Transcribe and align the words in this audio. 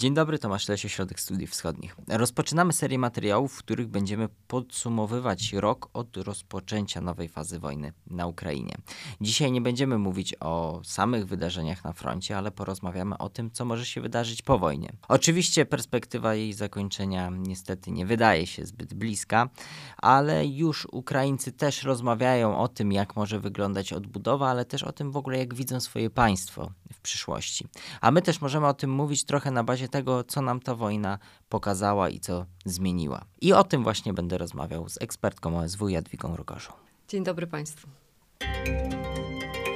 Dzień 0.00 0.14
dobry, 0.14 0.38
Tomasz 0.38 0.68
Lesie, 0.68 0.88
Środek 0.88 1.20
Studiów 1.20 1.50
Wschodnich. 1.50 1.96
Rozpoczynamy 2.08 2.72
serię 2.72 2.98
materiałów, 2.98 3.54
w 3.54 3.58
których 3.58 3.88
będziemy 3.88 4.28
podsumowywać 4.48 5.52
rok 5.52 5.88
od 5.92 6.16
rozpoczęcia 6.16 7.00
nowej 7.00 7.28
fazy 7.28 7.58
wojny 7.58 7.92
na 8.06 8.26
Ukrainie. 8.26 8.74
Dzisiaj 9.20 9.52
nie 9.52 9.60
będziemy 9.60 9.98
mówić 9.98 10.34
o 10.40 10.80
samych 10.84 11.26
wydarzeniach 11.26 11.84
na 11.84 11.92
froncie, 11.92 12.38
ale 12.38 12.50
porozmawiamy 12.50 13.18
o 13.18 13.28
tym, 13.28 13.50
co 13.50 13.64
może 13.64 13.86
się 13.86 14.00
wydarzyć 14.00 14.42
po 14.42 14.58
wojnie. 14.58 14.92
Oczywiście 15.08 15.66
perspektywa 15.66 16.34
jej 16.34 16.52
zakończenia 16.52 17.30
niestety 17.30 17.90
nie 17.90 18.06
wydaje 18.06 18.46
się 18.46 18.66
zbyt 18.66 18.94
bliska, 18.94 19.48
ale 19.96 20.46
już 20.46 20.86
Ukraińcy 20.92 21.52
też 21.52 21.82
rozmawiają 21.82 22.58
o 22.58 22.68
tym, 22.68 22.92
jak 22.92 23.16
może 23.16 23.40
wyglądać 23.40 23.92
odbudowa, 23.92 24.50
ale 24.50 24.64
też 24.64 24.82
o 24.82 24.92
tym 24.92 25.10
w 25.10 25.16
ogóle, 25.16 25.38
jak 25.38 25.54
widzą 25.54 25.80
swoje 25.80 26.10
państwo 26.10 26.70
w 26.92 27.00
przyszłości. 27.00 27.66
A 28.00 28.10
my 28.10 28.22
też 28.22 28.40
możemy 28.40 28.66
o 28.66 28.74
tym 28.74 28.90
mówić 28.90 29.24
trochę 29.24 29.50
na 29.50 29.64
bazie 29.64 29.89
tego, 29.90 30.24
co 30.24 30.42
nam 30.42 30.60
ta 30.60 30.74
wojna 30.74 31.18
pokazała 31.48 32.08
i 32.08 32.20
co 32.20 32.46
zmieniła. 32.64 33.24
I 33.40 33.52
o 33.52 33.64
tym 33.64 33.82
właśnie 33.82 34.12
będę 34.12 34.38
rozmawiał 34.38 34.88
z 34.88 35.02
ekspertką 35.02 35.58
OSW 35.58 35.88
Jadwigą 35.88 36.36
Rogorzą. 36.36 36.72
Dzień 37.08 37.24
dobry 37.24 37.46
Państwu. 37.46 37.88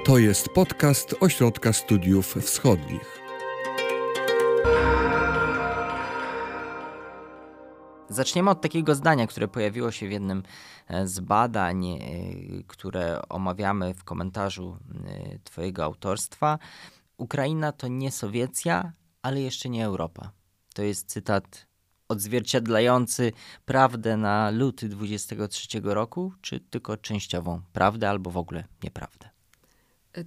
To 0.06 0.18
jest 0.18 0.48
podcast 0.48 1.14
Ośrodka 1.20 1.72
Studiów 1.72 2.34
Wschodnich. 2.34 3.24
Zaczniemy 8.08 8.50
od 8.50 8.60
takiego 8.60 8.94
zdania, 8.94 9.26
które 9.26 9.48
pojawiło 9.48 9.90
się 9.90 10.08
w 10.08 10.12
jednym 10.12 10.42
e, 10.88 11.06
z 11.06 11.20
badań, 11.20 11.86
e, 11.86 11.98
które 12.66 13.28
omawiamy 13.28 13.94
w 13.94 14.04
komentarzu 14.04 14.78
e, 15.06 15.38
Twojego 15.44 15.84
autorstwa. 15.84 16.58
Ukraina 17.16 17.72
to 17.72 17.88
nie 17.88 18.10
Sowiecja, 18.10 18.92
ale 19.24 19.40
jeszcze 19.40 19.68
nie 19.68 19.84
Europa. 19.84 20.32
To 20.74 20.82
jest 20.82 21.08
cytat 21.08 21.66
odzwierciedlający 22.08 23.32
prawdę 23.64 24.16
na 24.16 24.50
luty 24.50 24.88
23 24.88 25.80
roku, 25.82 26.32
czy 26.40 26.60
tylko 26.60 26.96
częściową 26.96 27.60
prawdę 27.72 28.10
albo 28.10 28.30
w 28.30 28.36
ogóle 28.36 28.64
nieprawdę? 28.82 29.30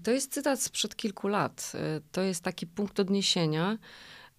To 0.03 0.11
jest 0.11 0.33
cytat 0.33 0.61
sprzed 0.61 0.95
kilku 0.95 1.27
lat. 1.27 1.73
To 2.11 2.21
jest 2.21 2.43
taki 2.43 2.67
punkt 2.67 2.99
odniesienia, 2.99 3.77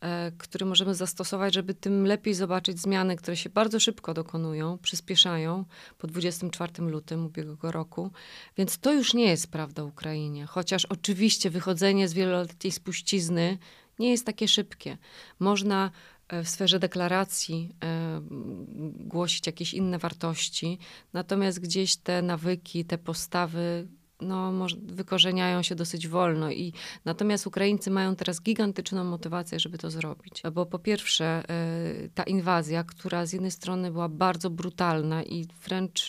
e, 0.00 0.32
który 0.38 0.66
możemy 0.66 0.94
zastosować, 0.94 1.54
żeby 1.54 1.74
tym 1.74 2.06
lepiej 2.06 2.34
zobaczyć 2.34 2.80
zmiany, 2.80 3.16
które 3.16 3.36
się 3.36 3.50
bardzo 3.50 3.80
szybko 3.80 4.14
dokonują, 4.14 4.78
przyspieszają 4.78 5.64
po 5.98 6.06
24 6.06 6.88
lutym 6.88 7.26
ubiegłego 7.26 7.72
roku. 7.72 8.10
Więc 8.56 8.78
to 8.78 8.92
już 8.92 9.14
nie 9.14 9.24
jest 9.24 9.50
prawda 9.50 9.82
o 9.82 9.86
Ukrainie. 9.86 10.46
Chociaż 10.46 10.84
oczywiście 10.84 11.50
wychodzenie 11.50 12.08
z 12.08 12.12
wieloletniej 12.12 12.72
spuścizny 12.72 13.58
nie 13.98 14.10
jest 14.10 14.26
takie 14.26 14.48
szybkie. 14.48 14.98
Można 15.38 15.90
e, 16.28 16.44
w 16.44 16.48
sferze 16.48 16.78
deklaracji 16.78 17.74
e, 17.84 18.20
głosić 18.90 19.46
jakieś 19.46 19.74
inne 19.74 19.98
wartości, 19.98 20.78
natomiast 21.12 21.60
gdzieś 21.60 21.96
te 21.96 22.22
nawyki, 22.22 22.84
te 22.84 22.98
postawy 22.98 23.88
no, 24.20 24.66
wykorzeniają 24.82 25.62
się 25.62 25.74
dosyć 25.74 26.08
wolno. 26.08 26.50
I 26.50 26.72
natomiast 27.04 27.46
Ukraińcy 27.46 27.90
mają 27.90 28.16
teraz 28.16 28.42
gigantyczną 28.42 29.04
motywację, 29.04 29.60
żeby 29.60 29.78
to 29.78 29.90
zrobić. 29.90 30.42
Bo 30.52 30.66
po 30.66 30.78
pierwsze, 30.78 31.24
e, 31.24 32.08
ta 32.14 32.22
inwazja, 32.22 32.84
która 32.84 33.26
z 33.26 33.32
jednej 33.32 33.50
strony 33.50 33.90
była 33.90 34.08
bardzo 34.08 34.50
brutalna 34.50 35.22
i 35.22 35.46
wręcz 35.64 36.08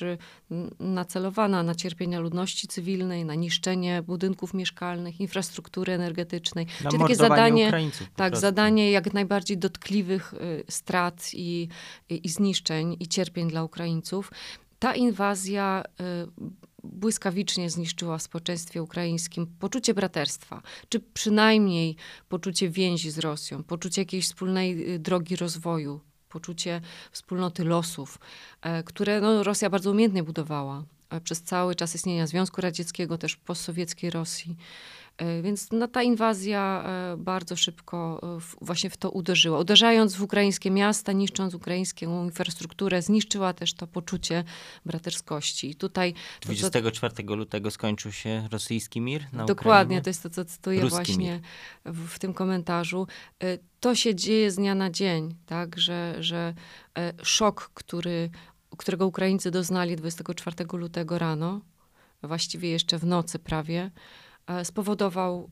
nacelowana 0.80 1.64
na 1.64 1.76
cierpienia 1.76 2.20
ludności 2.20 2.68
cywilnej, 2.68 3.26
na 3.26 3.36
niszczenie 3.36 4.02
budynków 4.02 4.54
mieszkalnych, 4.54 5.22
infrastruktury 5.22 5.94
energetycznej. 5.94 6.66
Na 6.84 6.90
Czyli 6.90 7.04
takie 7.04 7.16
zadanie, 7.16 7.72
tak, 8.16 8.38
zadanie 8.38 8.92
jak 8.92 9.14
najbardziej 9.14 9.58
dotkliwych 9.58 10.34
e, 10.34 10.38
strat 10.72 11.32
i, 11.34 11.68
i, 12.10 12.30
zniszczeń 12.30 12.98
i 13.00 13.08
cierpień 13.08 13.50
dla 13.50 13.64
Ukraińców. 13.64 14.32
Ta 14.80 14.96
inwazja 14.96 15.84
błyskawicznie 16.84 17.70
zniszczyła 17.70 18.18
w 18.18 18.22
społeczeństwie 18.22 18.84
ukraińskim 18.84 19.48
poczucie 19.60 19.94
braterstwa, 19.94 20.62
czy 20.90 21.00
przynajmniej 21.00 21.96
poczucie 22.30 22.70
więzi 22.70 23.12
z 23.12 23.20
Rosją, 23.20 23.64
poczucie 23.64 24.02
jakiejś 24.02 24.26
wspólnej 24.26 24.94
y, 24.96 25.00
drogi 25.00 25.36
rozwoju, 25.36 26.00
poczucie 26.30 26.82
wspólnoty 27.12 27.64
losów, 27.64 28.20
e, 28.62 28.84
które 28.84 29.22
no, 29.22 29.44
Rosja 29.44 29.70
bardzo 29.70 29.92
umiejętnie 29.92 30.24
budowała 30.24 30.84
e, 31.10 31.22
przez 31.22 31.42
cały 31.42 31.76
czas 31.76 31.96
istnienia 31.96 32.28
Związku 32.28 32.62
Radzieckiego, 32.62 33.18
też 33.18 33.36
postsowieckiej 33.36 34.10
Rosji. 34.10 34.56
E, 35.20 35.42
więc 35.42 35.72
no, 35.72 35.88
ta 35.88 36.04
inwazja 36.04 36.84
e, 36.86 37.18
bardzo 37.18 37.56
szybko 37.56 38.22
e, 38.38 38.66
właśnie 38.66 38.90
w 38.90 38.98
to 38.98 39.10
uderzyła. 39.10 39.60
Uderzając 39.60 40.16
w 40.16 40.22
ukraińskie 40.22 40.72
miasta, 40.72 41.12
niszcząc 41.12 41.54
ukraińską 41.54 42.24
infrastrukturę, 42.24 43.02
zniszczyła 43.02 43.54
też 43.54 43.74
to 43.74 43.88
poczucie 43.88 44.44
braterskości. 44.86 45.70
I 45.70 45.76
tutaj... 45.76 46.14
24 46.42 47.24
to, 47.24 47.36
lutego 47.36 47.72
skończył 47.72 48.12
się 48.12 48.48
rosyjski 48.52 49.02
mir 49.02 49.22
na 49.34 49.46
Dokładnie, 49.46 49.86
Ukrainie? 49.86 50.02
to 50.02 50.10
jest 50.10 50.24
to, 50.24 50.30
co 50.30 50.46
cytuję 50.46 50.82
Ruski 50.82 50.96
właśnie 50.96 51.40
w, 51.86 52.08
w, 52.08 52.20
tym 52.20 52.34
komentarzu. 52.34 53.08
To 53.80 53.96
się 53.96 54.16
dzieje 54.16 54.52
z 54.52 54.56
dnia 54.56 54.76
na 54.76 54.90
dzień, 54.90 55.36
tak, 55.46 55.80
że, 55.80 56.16
że 56.20 56.54
szok, 57.24 57.72
który, 57.74 58.30
którego 58.78 59.08
Ukraińcy 59.08 59.52
doznali 59.52 59.96
24 59.96 60.66
lutego 60.74 61.20
rano, 61.20 61.62
właściwie 62.24 62.70
jeszcze 62.70 62.98
w 62.98 63.06
nocy 63.06 63.40
prawie, 63.40 63.92
spowodował 64.64 65.50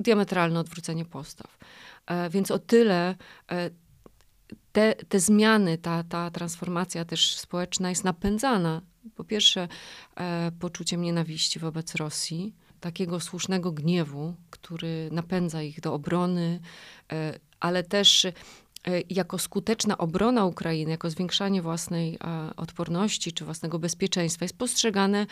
diametralne 0.00 0.60
odwrócenie 0.60 1.04
postaw. 1.04 1.58
E, 2.06 2.30
więc 2.30 2.50
o 2.50 2.58
tyle 2.58 3.14
e, 3.50 3.70
te, 4.72 4.94
te 4.94 5.20
zmiany, 5.20 5.78
ta, 5.78 6.04
ta 6.04 6.30
transformacja 6.30 7.04
też 7.04 7.36
społeczna 7.36 7.88
jest 7.88 8.04
napędzana 8.04 8.82
po 9.14 9.24
pierwsze 9.24 9.68
poczuciem 10.60 11.02
nienawiści 11.02 11.58
wobec 11.58 11.94
Rosji, 11.94 12.54
takiego 12.80 13.20
słusznego 13.20 13.72
gniewu, 13.72 14.34
który 14.50 15.08
napędza 15.12 15.62
ich 15.62 15.80
do 15.80 15.94
obrony, 15.94 16.60
ale 17.60 17.82
też 17.82 18.26
E, 18.26 18.32
jako 19.10 19.38
skuteczna 19.38 19.98
obrona 19.98 20.44
Ukrainy, 20.44 20.90
jako 20.90 21.10
zwiększanie 21.10 21.62
własnej 21.62 22.14
e, 22.14 22.56
odporności 22.56 23.32
czy 23.32 23.44
własnego 23.44 23.78
bezpieczeństwa 23.78 24.44
jest 24.44 24.56
postrzegane 24.56 25.26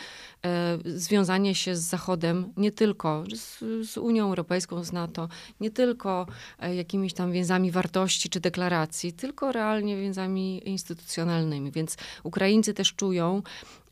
e, 0.45 0.77
związanie 0.85 1.55
się 1.55 1.75
z 1.75 1.79
Zachodem 1.79 2.53
nie 2.57 2.71
tylko 2.71 3.23
z, 3.35 3.59
z 3.89 3.97
Unią 3.97 4.27
Europejską, 4.27 4.83
z 4.83 4.91
NATO, 4.91 5.29
nie 5.59 5.71
tylko 5.71 6.27
jakimiś 6.75 7.13
tam 7.13 7.31
więzami 7.31 7.71
wartości 7.71 8.29
czy 8.29 8.39
deklaracji, 8.39 9.13
tylko 9.13 9.51
realnie 9.51 9.97
więzami 9.97 10.69
instytucjonalnymi. 10.69 11.71
Więc 11.71 11.97
Ukraińcy 12.23 12.73
też 12.73 12.93
czują, 12.93 13.41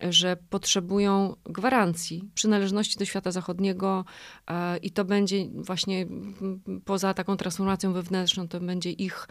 że 0.01 0.37
potrzebują 0.49 1.35
gwarancji 1.43 2.29
przynależności 2.33 2.99
do 2.99 3.05
świata 3.05 3.31
zachodniego 3.31 4.05
i 4.81 4.91
to 4.91 5.05
będzie 5.05 5.45
właśnie 5.53 6.07
poza 6.85 7.13
taką 7.13 7.37
transformacją 7.37 7.93
wewnętrzną, 7.93 8.47
to 8.47 8.59
będzie 8.59 8.91
ich 8.91 9.27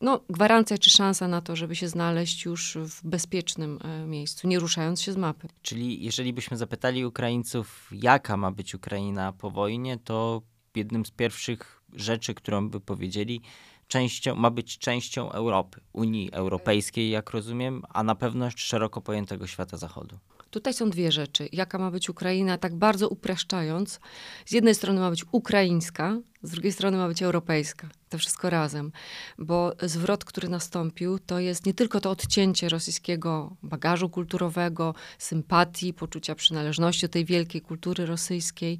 no, 0.00 0.20
gwarancja 0.30 0.78
czy 0.78 0.90
szansa 0.90 1.28
na 1.28 1.40
to, 1.40 1.56
żeby 1.56 1.76
się 1.76 1.88
znaleźć 1.88 2.44
już 2.44 2.78
w 2.80 3.06
bezpiecznym 3.06 3.78
e, 3.82 4.06
miejscu, 4.06 4.48
nie 4.48 4.58
ruszając 4.58 5.02
się 5.02 5.12
z 5.12 5.16
mapy. 5.16 5.48
Czyli 5.62 6.04
jeżeli 6.04 6.32
byśmy 6.32 6.56
zapytali 6.56 7.04
Ukraińców, 7.04 7.90
jaka 7.92 8.36
ma 8.36 8.50
być 8.50 8.74
Ukraina 8.74 9.32
po 9.32 9.50
wojnie, 9.50 9.98
to 10.04 10.42
jednym 10.74 11.06
z 11.06 11.10
pierwszych 11.10 11.82
rzeczy, 11.92 12.34
którą 12.34 12.70
by 12.70 12.80
powiedzieli, 12.80 13.40
częścią, 13.88 14.34
ma 14.34 14.50
być 14.50 14.78
częścią 14.78 15.32
Europy, 15.32 15.80
Unii 15.92 16.32
Europejskiej, 16.32 17.10
jak 17.10 17.30
rozumiem, 17.30 17.82
a 17.88 18.02
na 18.02 18.14
pewno 18.14 18.48
szeroko 18.56 19.00
pojętego 19.00 19.46
świata 19.46 19.76
zachodu. 19.76 20.18
Tutaj 20.50 20.74
są 20.74 20.90
dwie 20.90 21.12
rzeczy. 21.12 21.48
Jaka 21.52 21.78
ma 21.78 21.90
być 21.90 22.10
Ukraina, 22.10 22.58
tak 22.58 22.74
bardzo 22.74 23.08
upraszczając. 23.08 24.00
Z 24.46 24.52
jednej 24.52 24.74
strony 24.74 25.00
ma 25.00 25.10
być 25.10 25.24
ukraińska, 25.32 26.18
z 26.46 26.50
drugiej 26.50 26.72
strony 26.72 26.96
ma 26.96 27.08
być 27.08 27.22
europejska. 27.22 27.88
To 28.08 28.18
wszystko 28.18 28.50
razem. 28.50 28.92
Bo 29.38 29.72
zwrot, 29.82 30.24
który 30.24 30.48
nastąpił, 30.48 31.18
to 31.18 31.38
jest 31.38 31.66
nie 31.66 31.74
tylko 31.74 32.00
to 32.00 32.10
odcięcie 32.10 32.68
rosyjskiego 32.68 33.56
bagażu 33.62 34.08
kulturowego, 34.08 34.94
sympatii, 35.18 35.94
poczucia 35.94 36.34
przynależności 36.34 37.06
do 37.06 37.12
tej 37.12 37.24
wielkiej 37.24 37.60
kultury 37.60 38.06
rosyjskiej, 38.06 38.78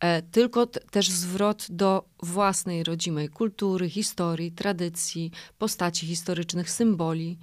e, 0.00 0.22
tylko 0.22 0.66
też 0.66 1.10
zwrot 1.10 1.66
do 1.70 2.04
własnej 2.22 2.84
rodzimej 2.84 3.28
kultury, 3.28 3.90
historii, 3.90 4.52
tradycji, 4.52 5.30
postaci 5.58 6.06
historycznych, 6.06 6.70
symboli. 6.70 7.38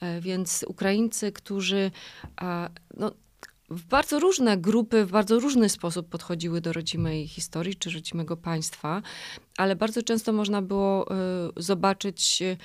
E, 0.00 0.20
więc 0.20 0.64
Ukraińcy, 0.68 1.32
którzy 1.32 1.90
no, 2.96 3.12
w 3.68 3.84
bardzo 3.84 4.18
różne 4.18 4.58
grupy, 4.58 5.04
w 5.04 5.10
bardzo 5.10 5.40
różny 5.40 5.68
sposób 5.68 6.08
podchodziły 6.08 6.60
do 6.60 6.72
rodzimej 6.72 7.28
historii 7.28 7.76
czy 7.76 7.90
rodzimego 7.90 8.36
państwa, 8.36 9.02
ale 9.56 9.76
bardzo 9.76 10.02
często 10.02 10.32
można 10.32 10.62
było 10.62 11.06
y, 11.06 11.16
zobaczyć 11.56 12.42
y, 12.42 12.56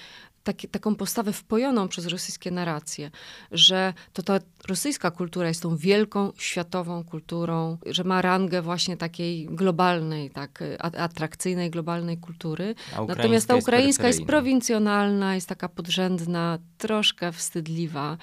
taki, 0.43 0.67
taką 0.67 0.95
postawę 0.95 1.33
wpojoną 1.33 1.87
przez 1.87 2.05
rosyjskie 2.05 2.51
narracje, 2.51 3.11
że 3.51 3.93
to 4.13 4.23
ta 4.23 4.39
rosyjska 4.67 5.11
kultura 5.11 5.47
jest 5.47 5.61
tą 5.61 5.77
wielką, 5.77 6.31
światową 6.37 7.03
kulturą, 7.03 7.77
że 7.85 8.03
ma 8.03 8.21
rangę 8.21 8.61
właśnie 8.61 8.97
takiej 8.97 9.45
globalnej, 9.45 10.29
tak, 10.29 10.63
atrakcyjnej, 10.79 11.69
globalnej 11.69 12.17
kultury. 12.17 12.75
Natomiast 13.07 13.47
ta 13.47 13.55
ukraińska 13.55 14.07
jest, 14.07 14.19
jest 14.19 14.27
prowincjonalna, 14.27 15.35
jest 15.35 15.49
taka 15.49 15.69
podrzędna, 15.69 16.59
troszkę 16.77 17.31
wstydliwa. 17.31 18.17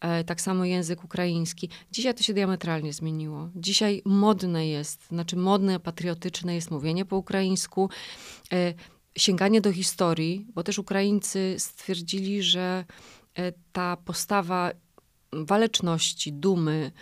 E, 0.00 0.24
tak 0.24 0.40
samo 0.40 0.64
język 0.64 1.04
ukraiński. 1.04 1.68
Dzisiaj 1.92 2.14
to 2.14 2.22
się 2.22 2.34
diametralnie 2.34 2.92
zmieniło. 2.92 3.48
Dzisiaj 3.56 4.02
modne 4.04 4.68
jest, 4.68 5.08
znaczy 5.08 5.36
modne, 5.36 5.80
patriotyczne 5.80 6.54
jest 6.54 6.70
mówienie 6.70 7.04
po 7.04 7.16
ukraińsku. 7.16 7.90
E, 8.52 8.74
sięganie 9.18 9.60
do 9.60 9.72
historii, 9.72 10.46
bo 10.54 10.62
też 10.62 10.78
Ukraińcy 10.78 11.54
stwierdzili, 11.58 12.42
że 12.42 12.84
e, 13.34 13.52
ta 13.72 13.96
postawa 13.96 14.70
waleczności, 15.32 16.32
dumy, 16.32 16.92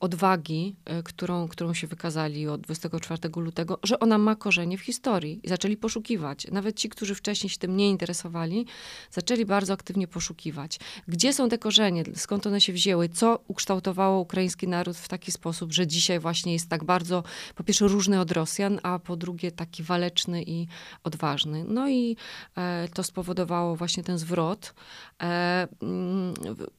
odwagi, 0.00 0.76
e, 0.84 1.02
którą, 1.02 1.48
którą 1.48 1.74
się 1.74 1.86
wykazali 1.86 2.48
od 2.48 2.60
24 2.60 3.40
lutego, 3.40 3.78
że 3.82 4.00
ona 4.00 4.18
ma 4.18 4.36
korzenie 4.36 4.78
w 4.78 4.80
historii 4.80 5.40
i 5.42 5.48
zaczęli 5.48 5.76
poszukiwać. 5.76 6.46
Nawet 6.52 6.76
ci, 6.76 6.88
którzy 6.88 7.14
wcześniej 7.14 7.50
się 7.50 7.58
tym 7.58 7.76
nie 7.76 7.88
interesowali, 7.88 8.66
zaczęli 9.10 9.44
bardzo 9.44 9.72
aktywnie 9.72 10.08
poszukiwać. 10.08 10.80
Gdzie 11.08 11.32
są 11.32 11.48
te 11.48 11.58
korzenie, 11.58 12.04
skąd 12.14 12.46
one 12.46 12.60
się 12.60 12.72
wzięły, 12.72 13.08
co 13.08 13.38
ukształtowało 13.48 14.20
ukraiński 14.20 14.68
naród 14.68 14.96
w 14.96 15.08
taki 15.08 15.32
sposób, 15.32 15.72
że 15.72 15.86
dzisiaj 15.86 16.20
właśnie 16.20 16.52
jest 16.52 16.68
tak 16.68 16.84
bardzo, 16.84 17.22
po 17.54 17.64
pierwsze, 17.64 17.88
różny 17.88 18.20
od 18.20 18.32
Rosjan, 18.32 18.80
a 18.82 18.98
po 18.98 19.16
drugie, 19.16 19.52
taki 19.52 19.82
waleczny 19.82 20.42
i 20.42 20.66
odważny. 21.04 21.64
No 21.68 21.88
i 21.88 22.16
e, 22.56 22.88
to 22.94 23.02
spowodowało 23.02 23.76
właśnie 23.76 24.02
ten 24.02 24.18
zwrot. 24.18 24.74
E, 25.22 25.68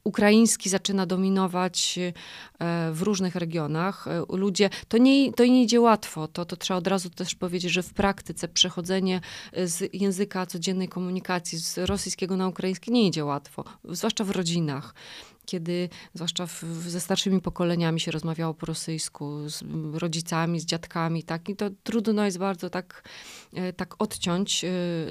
ukraiński 0.04 0.68
zaczyna 0.68 1.06
dominować 1.06 1.98
E, 1.98 2.12
w 2.92 3.02
różnych 3.02 3.36
regionach. 3.36 4.08
E, 4.08 4.24
ludzie, 4.28 4.70
to 4.88 4.98
nie, 4.98 5.32
to 5.32 5.44
nie 5.44 5.62
idzie 5.62 5.80
łatwo, 5.80 6.28
to, 6.28 6.44
to 6.44 6.56
trzeba 6.56 6.78
od 6.78 6.86
razu 6.86 7.10
też 7.10 7.34
powiedzieć, 7.34 7.72
że 7.72 7.82
w 7.82 7.94
praktyce 7.94 8.48
przechodzenie 8.48 9.20
e, 9.52 9.68
z 9.68 9.94
języka 9.94 10.46
codziennej 10.46 10.88
komunikacji 10.88 11.58
z 11.58 11.78
rosyjskiego 11.78 12.36
na 12.36 12.48
ukraiński 12.48 12.92
nie 12.92 13.06
idzie 13.06 13.24
łatwo, 13.24 13.64
zwłaszcza 13.84 14.24
w 14.24 14.30
rodzinach 14.30 14.94
kiedy 15.46 15.88
zwłaszcza 16.14 16.46
w, 16.46 16.64
ze 16.88 17.00
starszymi 17.00 17.40
pokoleniami 17.40 18.00
się 18.00 18.10
rozmawiało 18.10 18.54
po 18.54 18.66
rosyjsku, 18.66 19.48
z 19.48 19.62
rodzicami, 19.94 20.60
z 20.60 20.64
dziadkami, 20.64 21.22
tak, 21.22 21.48
i 21.48 21.56
to 21.56 21.70
trudno 21.82 22.24
jest 22.24 22.38
bardzo 22.38 22.70
tak, 22.70 23.02
tak 23.76 24.02
odciąć 24.02 24.64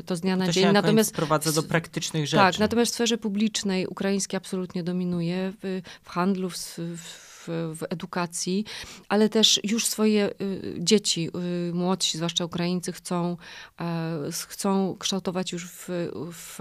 to 0.05 0.15
z 0.15 0.21
dnia 0.21 0.35
na 0.35 0.45
to 0.45 0.51
dzień. 0.51 0.63
Się 0.63 0.71
natomiast 0.71 1.09
sprowadza 1.09 1.51
do 1.51 1.63
praktycznych 1.63 2.27
rzeczy. 2.27 2.37
Tak, 2.37 2.59
natomiast 2.59 2.91
w 2.91 2.95
sferze 2.95 3.17
publicznej 3.17 3.87
ukraiński 3.87 4.35
absolutnie 4.35 4.83
dominuje, 4.83 5.53
w, 5.61 5.81
w 6.03 6.09
handlu, 6.09 6.49
w, 6.49 6.57
w 6.77 7.30
w, 7.47 7.83
edukacji, 7.89 8.65
ale 9.09 9.29
też 9.29 9.59
już 9.63 9.87
swoje 9.87 10.29
y, 10.41 10.75
dzieci, 10.79 11.29
y, 11.69 11.73
młodsi, 11.73 12.17
zwłaszcza 12.17 12.45
Ukraińcy, 12.45 12.91
chcą, 12.91 13.37
e, 13.81 14.19
chcą 14.47 14.95
kształtować 14.99 15.51
już 15.51 15.69
w, 15.69 15.89
w 16.33 16.59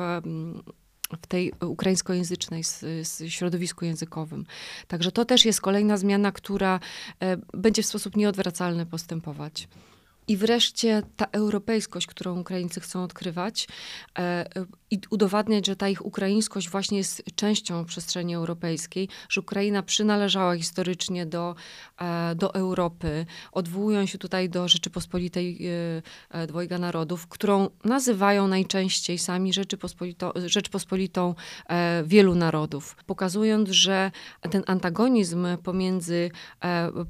w 1.22 1.26
tej 1.26 1.52
ukraińskojęzycznej 1.60 2.62
środowisku 3.28 3.84
językowym. 3.84 4.46
Także 4.88 5.12
to 5.12 5.24
też 5.24 5.44
jest 5.44 5.60
kolejna 5.60 5.96
zmiana, 5.96 6.32
która 6.32 6.80
e, 7.20 7.36
będzie 7.54 7.82
w 7.82 7.86
sposób 7.86 8.16
nieodwracalny 8.16 8.86
postępować. 8.86 9.68
I 10.28 10.36
wreszcie 10.36 11.02
ta 11.16 11.26
europejskość, 11.32 12.06
którą 12.06 12.40
Ukraińcy 12.40 12.80
chcą 12.80 13.02
odkrywać 13.02 13.68
e, 14.18 14.46
i 14.90 15.00
udowadniać, 15.10 15.66
że 15.66 15.76
ta 15.76 15.88
ich 15.88 16.06
ukraińskość 16.06 16.70
właśnie 16.70 16.98
jest 16.98 17.22
częścią 17.34 17.84
przestrzeni 17.84 18.34
europejskiej, 18.34 19.08
że 19.28 19.40
Ukraina 19.40 19.82
przynależała 19.82 20.56
historycznie 20.56 21.26
do, 21.26 21.54
e, 22.00 22.34
do 22.34 22.54
Europy. 22.54 23.26
Odwołują 23.52 24.06
się 24.06 24.18
tutaj 24.18 24.48
do 24.48 24.68
Rzeczypospolitej 24.68 25.58
e, 26.30 26.46
Dwojga 26.46 26.78
Narodów, 26.78 27.26
którą 27.26 27.68
nazywają 27.84 28.48
najczęściej 28.48 29.18
sami 29.18 29.52
Rzeczypospolito, 29.52 30.32
Rzeczpospolitą 30.46 31.34
wielu 32.04 32.34
narodów, 32.34 32.96
pokazując, 33.06 33.68
że 33.70 34.10
ten 34.50 34.62
antagonizm 34.66 35.46
pomiędzy 35.62 36.30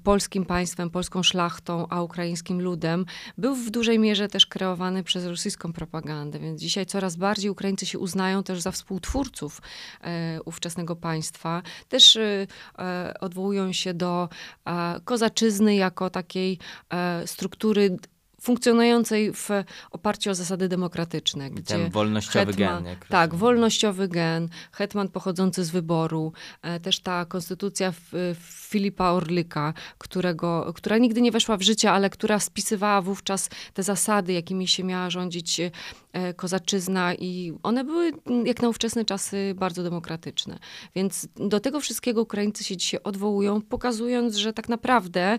polskim 0.04 0.44
państwem, 0.44 0.90
polską 0.90 1.22
szlachtą, 1.22 1.86
a 1.88 2.02
ukraińskim 2.02 2.62
ludem 2.62 3.06
był 3.38 3.54
w 3.54 3.70
dużej 3.70 3.98
mierze 3.98 4.28
też 4.28 4.46
kreowany 4.46 5.02
przez 5.04 5.26
rosyjską 5.26 5.72
propagandę, 5.72 6.38
więc 6.38 6.60
dzisiaj 6.60 6.86
coraz 6.86 7.16
bardziej 7.16 7.50
Ukraińcy 7.50 7.86
się 7.86 7.98
uznają 7.98 8.42
też 8.42 8.60
za 8.60 8.70
współtwórców 8.70 9.62
e, 10.00 10.38
ówczesnego 10.44 10.96
państwa. 10.96 11.62
Też 11.88 12.16
e, 12.16 12.46
e 12.78 13.14
odwołują 13.20 13.72
się 13.72 13.94
do 13.94 14.28
e, 14.64 15.00
kozaczyzny 15.04 15.74
jako 15.74 16.10
takiej 16.10 16.58
e, 16.90 17.26
struktury 17.26 17.96
funkcjonującej 18.40 19.32
w 19.32 19.48
oparciu 19.90 20.30
o 20.30 20.34
zasady 20.34 20.68
demokratyczne. 20.68 21.50
Gdzie 21.50 21.74
Ten 21.74 21.90
wolnościowy 21.90 22.52
hetman, 22.52 22.84
gen. 22.84 22.96
tak, 23.08 23.34
wolnościowy 23.34 24.08
gen, 24.08 24.48
hetman 24.72 25.08
pochodzący 25.08 25.64
z 25.64 25.70
wyboru, 25.70 26.32
e, 26.62 26.80
też 26.80 27.00
ta 27.00 27.24
konstytucja 27.24 27.92
Filipa 28.40 29.10
Orlika, 29.10 29.74
którego, 29.98 30.72
która 30.76 30.98
nigdy 30.98 31.20
nie 31.20 31.32
weszła 31.32 31.56
w 31.56 31.62
życie, 31.62 31.92
ale 31.92 32.10
która 32.10 32.38
spisywała 32.38 33.02
wówczas 33.02 33.50
te 33.74 33.82
zasady, 33.82 34.32
jakimi 34.32 34.68
się 34.68 34.84
miała 34.84 35.10
rządzić 35.10 35.60
e, 35.60 36.34
kozaczyzna 36.34 37.14
i 37.14 37.52
one 37.62 37.84
były 37.84 38.12
jak 38.44 38.62
na 38.62 38.68
ówczesne 38.68 39.04
czasy 39.04 39.54
bardzo 39.56 39.82
demokratyczne. 39.82 40.58
Więc 40.94 41.28
do 41.36 41.60
tego 41.60 41.80
wszystkiego 41.80 42.22
Ukraińcy 42.22 42.64
się 42.64 42.76
dzisiaj 42.76 43.00
odwołują, 43.04 43.60
pokazując, 43.62 44.36
że 44.36 44.52
tak 44.52 44.68
naprawdę 44.68 45.38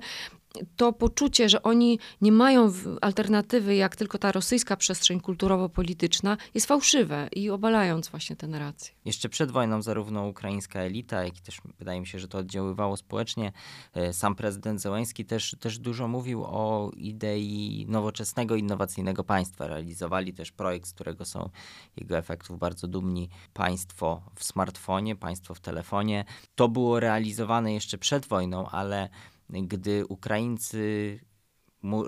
to 0.75 0.93
poczucie, 0.93 1.49
że 1.49 1.63
oni 1.63 1.99
nie 2.21 2.31
mają 2.31 2.71
alternatywy, 3.01 3.75
jak 3.75 3.95
tylko 3.95 4.17
ta 4.17 4.31
rosyjska 4.31 4.77
przestrzeń 4.77 5.19
kulturowo-polityczna, 5.19 6.37
jest 6.53 6.67
fałszywe 6.67 7.29
i 7.31 7.49
obalając 7.49 8.09
właśnie 8.09 8.35
te 8.35 8.47
narracje. 8.47 8.93
Jeszcze 9.05 9.29
przed 9.29 9.51
wojną 9.51 9.81
zarówno 9.81 10.27
ukraińska 10.27 10.79
elita, 10.79 11.23
jak 11.23 11.37
i 11.37 11.41
też 11.41 11.61
wydaje 11.79 11.99
mi 11.99 12.07
się, 12.07 12.19
że 12.19 12.27
to 12.27 12.37
oddziaływało 12.37 12.97
społecznie, 12.97 13.51
e, 13.93 14.13
sam 14.13 14.35
prezydent 14.35 14.81
Zełański 14.81 15.25
też, 15.25 15.55
też 15.59 15.79
dużo 15.79 16.07
mówił 16.07 16.43
o 16.43 16.91
idei 16.97 17.85
nowoczesnego, 17.89 18.55
innowacyjnego 18.55 19.23
państwa. 19.23 19.67
Realizowali 19.67 20.33
też 20.33 20.51
projekt, 20.51 20.87
z 20.87 20.93
którego 20.93 21.25
są 21.25 21.49
jego 21.97 22.17
efektów 22.17 22.59
bardzo 22.59 22.87
dumni. 22.87 23.29
Państwo 23.53 24.21
w 24.35 24.43
smartfonie, 24.43 25.15
państwo 25.15 25.53
w 25.53 25.59
telefonie. 25.59 26.25
To 26.55 26.69
było 26.69 26.99
realizowane 26.99 27.73
jeszcze 27.73 27.97
przed 27.97 28.25
wojną, 28.25 28.69
ale 28.69 29.09
gdy 29.51 30.05
Ukraińcy 30.05 31.19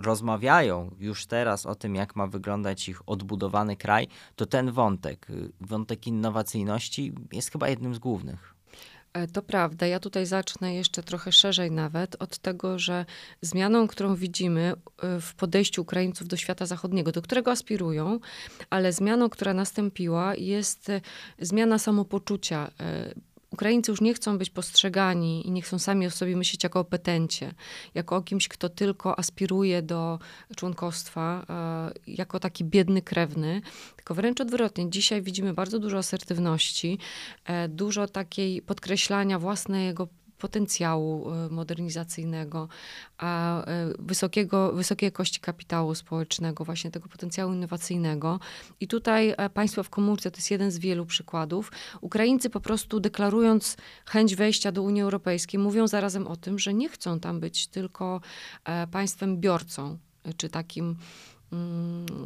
rozmawiają 0.02 0.96
już 1.00 1.26
teraz 1.26 1.66
o 1.66 1.76
tym, 1.76 1.96
jak 1.96 2.16
ma 2.16 2.28
wyglądać 2.28 2.90
ich 2.90 3.10
odbudowany 3.10 3.76
kraj, 3.76 4.08
to 4.36 4.46
ten 4.46 4.72
wątek, 4.72 5.28
wątek 5.62 6.08
innowacyjności 6.08 7.14
jest 7.32 7.52
chyba 7.52 7.70
jednym 7.70 7.96
z 7.96 8.00
głównych. 8.00 8.54
E, 9.14 9.28
to 9.28 9.42
prawda. 9.42 9.88
Ja 9.88 10.00
tutaj 10.00 10.26
zacznę 10.26 10.76
jeszcze 10.76 11.04
trochę 11.04 11.32
szerzej 11.32 11.72
nawet 11.72 12.16
od 12.20 12.38
tego, 12.38 12.80
że 12.80 13.06
zmianą, 13.42 13.88
którą 13.88 14.16
widzimy 14.16 14.74
e, 15.02 15.22
w 15.22 15.36
podejściu 15.36 15.82
Ukraińców 15.82 16.28
do 16.28 16.38
świata 16.38 16.66
zachodniego, 16.66 17.12
do 17.12 17.22
którego 17.22 17.52
aspirują, 17.52 18.20
ale 18.70 18.94
zmianą, 18.94 19.30
która 19.30 19.54
nastąpiła, 19.54 20.36
jest 20.36 20.90
e, 20.90 21.02
zmiana 21.40 21.80
samopoczucia 21.80 22.72
Ukraińcy 23.54 23.92
już 23.92 24.02
nie 24.02 24.14
chcą 24.14 24.38
być 24.38 24.50
postrzegani 24.50 25.48
i 25.48 25.52
nie 25.52 25.62
chcą 25.62 25.80
sami 25.80 26.08
o 26.08 26.12
sobie 26.12 26.36
myśleć 26.36 26.64
jako 26.64 26.80
o 26.80 26.84
petencie, 26.84 27.54
jako 27.94 28.16
o 28.16 28.22
kimś, 28.22 28.48
kto 28.48 28.70
tylko 28.70 29.20
aspiruje 29.20 29.82
do 29.82 30.20
członkostwa, 30.56 31.46
e, 31.50 32.12
jako 32.12 32.40
taki 32.40 32.64
biedny 32.64 33.02
krewny, 33.02 33.62
tylko 33.96 34.16
wręcz 34.16 34.42
odwrotnie. 34.42 34.90
Dzisiaj 34.90 35.22
widzimy 35.22 35.54
bardzo 35.54 35.80
dużo 35.80 35.98
asertywności, 35.98 36.98
e, 37.46 37.68
dużo 37.68 38.08
takiej 38.08 38.62
podkreślania 38.62 39.40
własnego 39.40 40.08
potencjału 40.44 41.32
e, 41.32 41.50
modernizacyjnego, 41.50 42.68
a 43.18 43.62
e, 43.66 43.94
wysokiego, 44.00 44.74
wysokiej 44.74 45.08
jakości 45.08 45.40
kapitału 45.40 45.96
społecznego, 45.96 46.66
właśnie 46.66 46.92
tego 46.92 47.10
potencjału 47.10 47.54
innowacyjnego. 47.54 48.40
I 48.80 48.88
tutaj 48.88 49.34
e, 49.38 49.50
państwo 49.50 49.84
w 49.84 49.90
komórce 49.90 50.32
to 50.32 50.38
jest 50.38 50.52
jeden 50.52 50.72
z 50.72 50.78
wielu 50.78 51.06
przykładów. 51.06 51.72
Ukraińcy 52.02 52.50
po 52.50 52.60
prostu 52.60 53.00
deklarując 53.00 53.78
chęć 54.06 54.36
wejścia 54.36 54.72
do 54.72 54.84
Unii 54.84 55.02
Europejskiej, 55.02 55.60
mówią 55.60 55.88
zarazem 55.88 56.28
o 56.28 56.36
tym, 56.36 56.60
że 56.60 56.74
nie 56.74 56.90
chcą 56.90 57.20
tam 57.20 57.40
być 57.40 57.68
tylko 57.68 58.22
państwem 58.92 59.40
biorcą, 59.40 59.98
czy 60.38 60.50
takim 60.50 60.96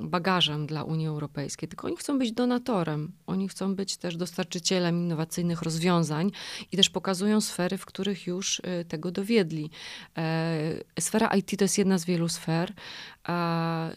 bagażem 0.01 0.67
dla 0.67 0.83
Unii 0.83 1.07
Europejskiej, 1.07 1.69
tylko 1.69 1.87
oni 1.87 1.97
chcą 1.97 2.19
być 2.19 2.31
donatorem. 2.31 3.11
Oni 3.27 3.49
chcą 3.49 3.75
być 3.75 3.97
też 3.97 4.17
dostarczycielem 4.17 4.97
innowacyjnych 4.97 5.61
rozwiązań 5.61 6.31
i 6.71 6.77
też 6.77 6.89
pokazują 6.89 7.41
sfery, 7.41 7.77
w 7.77 7.85
których 7.85 8.27
już 8.27 8.59
y, 8.59 8.85
tego 8.87 9.11
dowiedli. 9.11 9.69
E, 10.17 10.73
sfera 10.99 11.27
IT 11.27 11.57
to 11.57 11.63
jest 11.63 11.77
jedna 11.77 11.97
z 11.97 12.05
wielu 12.05 12.29
sfer. 12.29 12.73
A 13.23 13.89
y, 13.89 13.93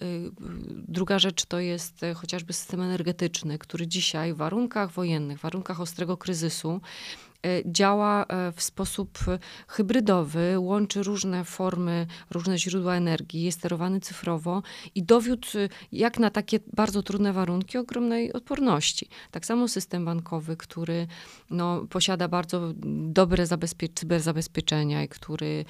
druga 0.88 1.18
rzecz 1.18 1.44
to 1.44 1.58
jest 1.58 2.02
e, 2.02 2.14
chociażby 2.14 2.52
system 2.52 2.80
energetyczny, 2.80 3.58
który 3.58 3.86
dzisiaj 3.86 4.34
w 4.34 4.36
warunkach 4.36 4.90
wojennych, 4.90 5.38
w 5.38 5.42
warunkach 5.42 5.80
ostrego 5.80 6.16
kryzysu, 6.16 6.80
działa 7.66 8.24
e, 8.24 8.52
w 8.52 8.62
sposób 8.62 9.18
hybrydowy, 9.68 10.58
łączy 10.58 11.02
różne 11.02 11.44
formy, 11.44 12.06
różne 12.30 12.58
źródła 12.58 12.96
energii, 12.96 13.42
jest 13.42 13.58
sterowany 13.58 14.00
cyfrowo 14.00 14.62
i 14.94 15.02
dowiódł, 15.02 15.48
e, 15.58 15.68
jak 15.92 16.18
na 16.18 16.30
takie 16.30 16.60
bardzo 16.72 17.02
trudne 17.02 17.32
warunki, 17.32 17.78
ogromnej 17.78 18.32
odporności. 18.32 19.08
Tak 19.30 19.46
samo 19.46 19.68
system 19.68 20.04
bankowy, 20.04 20.56
który 20.56 21.06
no, 21.50 21.86
posiada 21.90 22.28
bardzo 22.28 22.72
dobre 23.08 23.44
zabezpie- 23.44 23.94
cyberzabezpieczenia 23.94 25.04
i 25.04 25.08
który 25.08 25.64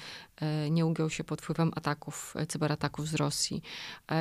nie 0.69 0.85
ugiął 0.85 1.09
się 1.09 1.23
pod 1.23 1.41
wpływem 1.41 1.71
ataków, 1.75 2.33
cyberataków 2.47 3.07
z 3.07 3.15
Rosji. 3.15 3.61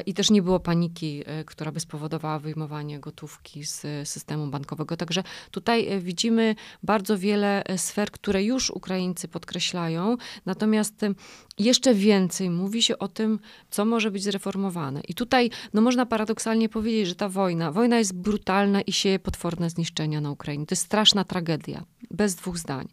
I 0.06 0.14
też 0.14 0.30
nie 0.30 0.42
było 0.42 0.60
paniki, 0.60 1.24
która 1.46 1.72
by 1.72 1.80
spowodowała 1.80 2.38
wyjmowanie 2.38 3.00
gotówki 3.00 3.64
z 3.64 4.08
systemu 4.08 4.46
bankowego. 4.46 4.96
Także 4.96 5.22
tutaj 5.50 6.00
widzimy 6.00 6.54
bardzo 6.82 7.18
wiele 7.18 7.64
e, 7.64 7.78
sfer, 7.78 8.10
które 8.10 8.44
już 8.44 8.70
Ukraińcy 8.70 9.28
podkreślają, 9.28 10.16
natomiast 10.46 11.02
e, 11.02 11.14
jeszcze 11.58 11.94
więcej 11.94 12.50
mówi 12.50 12.82
się 12.82 12.98
o 12.98 13.08
tym, 13.08 13.38
co 13.70 13.84
może 13.84 14.10
być 14.10 14.22
zreformowane. 14.22 15.00
I 15.08 15.14
tutaj 15.14 15.50
no, 15.74 15.80
można 15.80 16.06
paradoksalnie 16.06 16.68
powiedzieć, 16.68 17.06
że 17.06 17.14
ta 17.14 17.28
wojna, 17.28 17.72
wojna 17.72 17.98
jest 17.98 18.14
brutalna 18.14 18.80
i 18.80 18.92
sieje 18.92 19.18
potworne 19.18 19.70
zniszczenia 19.70 20.20
na 20.20 20.30
Ukrainie. 20.30 20.66
To 20.66 20.72
jest 20.72 20.84
straszna 20.84 21.24
tragedia, 21.24 21.84
bez 22.10 22.34
dwóch 22.34 22.58
zdań. 22.58 22.88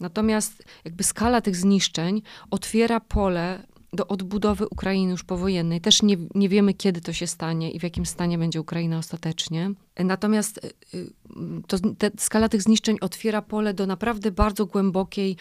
Natomiast 0.00 0.64
jakby 0.84 1.04
skala 1.04 1.40
tych 1.40 1.56
zniszczeń 1.56 2.22
otwiera 2.50 3.00
pole 3.00 3.66
do 3.94 4.06
odbudowy 4.08 4.68
Ukrainy 4.68 5.10
już 5.10 5.24
powojennej. 5.24 5.80
Też 5.80 6.02
nie, 6.02 6.16
nie 6.34 6.48
wiemy, 6.48 6.74
kiedy 6.74 7.00
to 7.00 7.12
się 7.12 7.26
stanie 7.26 7.70
i 7.70 7.80
w 7.80 7.82
jakim 7.82 8.06
stanie 8.06 8.38
będzie 8.38 8.60
Ukraina 8.60 8.98
ostatecznie. 8.98 9.70
Natomiast 9.98 10.64
y, 10.64 10.98
y, 10.98 11.12
to, 11.66 11.76
te, 11.98 12.10
skala 12.18 12.48
tych 12.48 12.62
zniszczeń 12.62 12.96
otwiera 13.00 13.42
pole 13.42 13.74
do 13.74 13.86
naprawdę 13.86 14.30
bardzo 14.30 14.66
głębokiej 14.66 15.36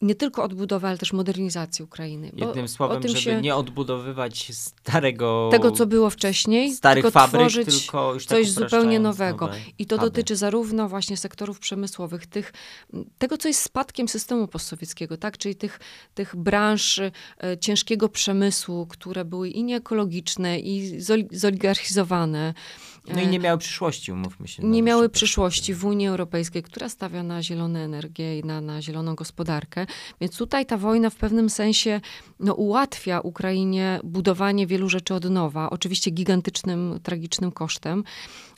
nie 0.00 0.14
tylko 0.14 0.42
odbudowy, 0.42 0.86
ale 0.86 0.98
też 0.98 1.12
modernizacji 1.12 1.84
Ukrainy. 1.84 2.32
Jednym 2.36 2.68
słowem, 2.68 3.02
żeby 3.08 3.20
się... 3.20 3.40
nie 3.40 3.54
odbudowywać 3.54 4.52
starego... 4.54 5.48
Tego, 5.52 5.70
co 5.70 5.86
było 5.86 6.10
wcześniej, 6.10 6.72
starych 6.72 7.04
tylko 7.04 7.20
fabryk, 7.20 7.40
tworzyć 7.40 7.84
tylko 7.84 8.14
już 8.14 8.26
tak 8.26 8.38
coś 8.38 8.50
zupełnie 8.50 9.00
nowego. 9.00 9.50
I 9.78 9.86
to 9.86 9.96
huby. 9.96 10.06
dotyczy 10.06 10.36
zarówno 10.36 10.88
właśnie 10.88 11.16
sektorów 11.16 11.58
przemysłowych, 11.58 12.26
tych, 12.26 12.52
tego, 13.18 13.38
co 13.38 13.48
jest 13.48 13.62
spadkiem 13.62 14.08
systemu 14.08 14.48
postsowieckiego, 14.48 15.16
tak? 15.16 15.38
czyli 15.38 15.54
tych, 15.54 15.80
tych 16.14 16.36
branż 16.36 16.98
e, 16.98 17.12
ciężkiego 17.60 18.08
przemysłu, 18.08 18.86
które 18.86 19.24
były 19.24 19.48
i 19.48 19.64
nieekologiczne, 19.64 20.58
i 20.58 21.00
zoligarchizowane. 21.32 22.54
No 23.08 23.20
i 23.20 23.26
nie 23.26 23.38
miały 23.38 23.58
przyszłości, 23.58 24.12
umówmy 24.12 24.48
się. 24.48 24.62
Nie 24.62 24.82
miały 24.82 25.08
przyszłości 25.08 25.74
w 25.74 25.84
Unii 25.84 26.08
Europejskiej, 26.08 26.62
która 26.62 26.88
stawia 26.88 27.22
na 27.22 27.42
zielone 27.42 27.84
energię 27.84 28.38
i 28.38 28.44
na, 28.44 28.60
na 28.60 28.82
zieloną 28.82 29.14
gospodarkę. 29.14 29.86
Więc 30.20 30.36
tutaj 30.36 30.66
ta 30.66 30.76
wojna 30.76 31.10
w 31.10 31.16
pewnym 31.16 31.50
sensie 31.50 32.00
no, 32.40 32.54
ułatwia 32.54 33.20
Ukrainie 33.20 34.00
budowanie 34.04 34.66
wielu 34.66 34.88
rzeczy 34.88 35.14
od 35.14 35.30
nowa, 35.30 35.70
oczywiście 35.70 36.10
gigantycznym, 36.10 37.00
tragicznym 37.02 37.52
kosztem. 37.52 38.04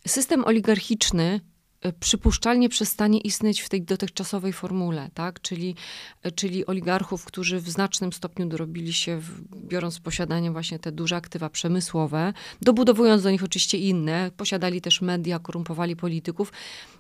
System 0.07 0.45
oligarchiczny 0.45 1.41
E, 1.56 1.56
przypuszczalnie 1.93 2.69
przestanie 2.69 3.21
istnieć 3.21 3.61
w 3.61 3.69
tej 3.69 3.83
dotychczasowej 3.83 4.53
formule, 4.53 5.11
tak? 5.15 5.41
czyli, 5.41 5.75
czyli 6.35 6.67
oligarchów, 6.67 7.25
którzy 7.25 7.61
w 7.61 7.69
znacznym 7.69 8.13
stopniu 8.13 8.47
dorobili 8.47 8.93
się, 8.93 9.19
w, 9.21 9.43
biorąc 9.67 9.99
w 9.99 10.01
posiadanie 10.01 10.51
właśnie 10.51 10.79
te 10.79 10.93
duże 10.93 11.17
aktywa 11.17 11.51
przemysłowe, 11.51 12.33
dobudowując 12.63 13.23
do 13.23 13.31
nich 13.31 13.45
oczywiście 13.45 13.79
inne, 13.79 14.31
posiadali 14.37 14.81
też 14.81 15.01
media, 15.01 15.39
korumpowali 15.39 15.97
polityków. 15.97 16.53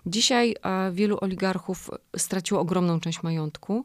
Dzisiaj 0.06 0.54
wielu 0.92 1.18
oligarchów 1.20 1.90
straciło 2.16 2.60
ogromną 2.60 3.00
część 3.00 3.22
majątku. 3.22 3.84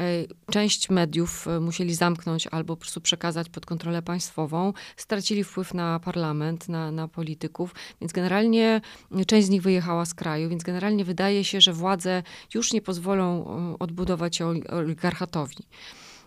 E, 0.00 0.04
część 0.52 0.90
mediów 0.90 1.48
e, 1.48 1.60
musieli 1.60 1.94
zamknąć 1.94 2.46
albo 2.46 2.76
po 2.76 2.80
prostu 2.80 3.00
przekazać 3.00 3.48
pod 3.48 3.66
kontrolę 3.66 4.02
państwową. 4.02 4.72
Stracili 4.96 5.44
wpływ 5.44 5.74
na 5.74 6.00
parlament, 6.00 6.68
na, 6.68 6.90
na 6.90 7.08
polityków, 7.08 7.74
więc 8.00 8.12
generalnie 8.12 8.80
część 9.26 9.46
z 9.46 9.50
nich 9.50 9.62
wyjechała 9.62 10.04
z 10.04 10.14
kraju, 10.14 10.48
więc 10.48 10.62
generalnie 10.62 11.04
wydaje 11.04 11.44
się, 11.44 11.60
że 11.60 11.72
władze 11.72 12.22
już 12.54 12.72
nie 12.72 12.82
pozwolą 12.82 13.44
e, 13.74 13.78
odbudować 13.78 14.42
oligarchatowi. 14.68 15.56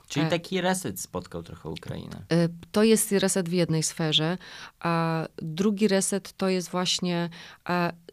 Czyli 0.08 0.30
taki 0.30 0.62
reset 0.62 1.00
spotkał 1.00 1.44
trochę 1.44 1.70
Ukrainę. 1.70 2.26
To 2.72 2.84
jest 2.84 3.12
reset 3.12 3.50
w 3.50 3.54
jednej 3.54 3.84
sferze, 3.84 4.38
a 4.80 5.26
drugi 5.38 5.88
reset 5.88 6.34
to 6.38 6.50
jest 6.50 6.70
właśnie 6.70 7.30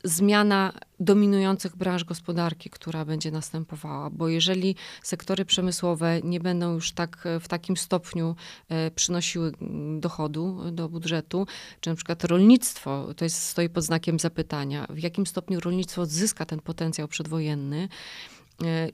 zmiana 0.05 0.73
dominujących 1.01 1.77
branż 1.77 2.05
gospodarki, 2.05 2.71
która 2.71 3.05
będzie 3.05 3.31
następowała, 3.31 4.11
bo 4.11 4.29
jeżeli 4.29 4.77
sektory 5.03 5.45
przemysłowe 5.45 6.21
nie 6.25 6.41
będą 6.41 6.75
już 6.75 6.93
tak 6.93 7.29
w 7.41 7.49
takim 7.49 7.77
stopniu 7.77 8.37
e, 8.69 8.91
przynosiły 8.91 9.53
dochodu 10.01 10.71
do 10.73 10.89
budżetu, 10.89 11.47
czy 11.81 11.91
na 11.91 11.97
przykład 11.97 12.25
rolnictwo, 12.25 13.15
to 13.17 13.25
jest, 13.25 13.43
stoi 13.43 13.69
pod 13.69 13.85
znakiem 13.85 14.19
zapytania, 14.19 14.87
w 14.91 14.99
jakim 14.99 15.27
stopniu 15.27 15.61
rolnictwo 15.61 16.03
odzyska 16.03 16.47
ten 16.47 16.61
potencjał 16.61 17.09
przedwojenny, 17.09 17.89
E, 17.89 18.42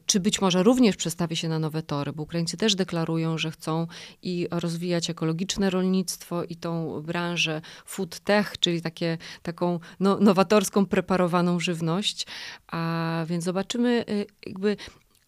czy 0.07 0.21
być 0.21 0.41
może 0.41 0.63
również 0.63 0.97
przestawi 0.97 1.37
się 1.37 1.49
na 1.49 1.59
nowe 1.59 1.83
tory, 1.83 2.13
bo 2.13 2.23
Ukraińcy 2.23 2.57
też 2.57 2.75
deklarują, 2.75 3.39
że 3.39 3.51
chcą 3.51 3.87
i 4.23 4.49
rozwijać 4.51 5.11
ekologiczne 5.11 5.71
rolnictwo 5.71 6.45
i 6.45 6.57
tą 6.57 7.03
branżę 7.03 7.61
food 7.87 8.21
tech, 8.21 8.59
czyli 8.61 8.83
takie, 8.83 9.19
taką 9.43 9.81
no, 10.01 10.19
nowatorską, 10.21 10.87
preparowaną 10.87 11.61
żywność. 11.61 12.27
A 12.67 13.25
więc 13.29 13.45
zobaczymy, 13.45 14.05
e, 14.09 14.25
jakby 14.47 14.77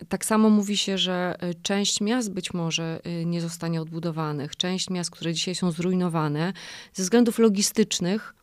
tak 0.08 0.24
samo 0.24 0.50
mówi 0.50 0.76
się, 0.76 0.98
że 0.98 1.36
e, 1.38 1.54
część 1.54 2.00
miast 2.00 2.32
być 2.32 2.54
może 2.54 3.00
nie 3.26 3.40
zostanie 3.40 3.82
odbudowanych, 3.82 4.56
część 4.56 4.90
miast, 4.90 5.10
które 5.10 5.34
dzisiaj 5.34 5.54
są 5.54 5.70
zrujnowane, 5.70 6.52
ze 6.92 7.02
względów 7.02 7.38
logistycznych 7.38 8.34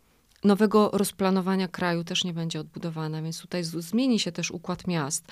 nowego 0.48 0.90
rozplanowania 0.94 1.68
kraju 1.68 2.04
też 2.04 2.24
nie 2.24 2.34
będzie 2.34 2.60
odbudowana, 2.60 3.22
więc 3.22 3.42
tutaj 3.42 3.64
zmieni 3.64 4.20
się 4.20 4.32
też 4.32 4.52
układ 4.52 4.88
miast, 4.88 5.28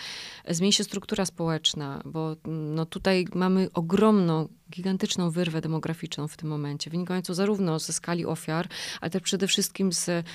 zmieni 0.49 0.73
się 0.73 0.83
struktura 0.83 1.25
społeczna, 1.25 2.01
bo 2.05 2.35
no 2.47 2.85
tutaj 2.85 3.27
mamy 3.33 3.69
ogromną, 3.73 4.47
gigantyczną 4.71 5.31
wyrwę 5.31 5.61
demograficzną 5.61 6.27
w 6.27 6.37
tym 6.37 6.49
momencie, 6.49 6.89
wynikającą 6.89 7.33
zarówno 7.33 7.79
ze 7.79 7.93
skali 7.93 8.25
ofiar, 8.25 8.67
ale 9.01 9.11
też 9.11 9.21
przede 9.21 9.47
wszystkim 9.47 9.93
z, 9.93 10.25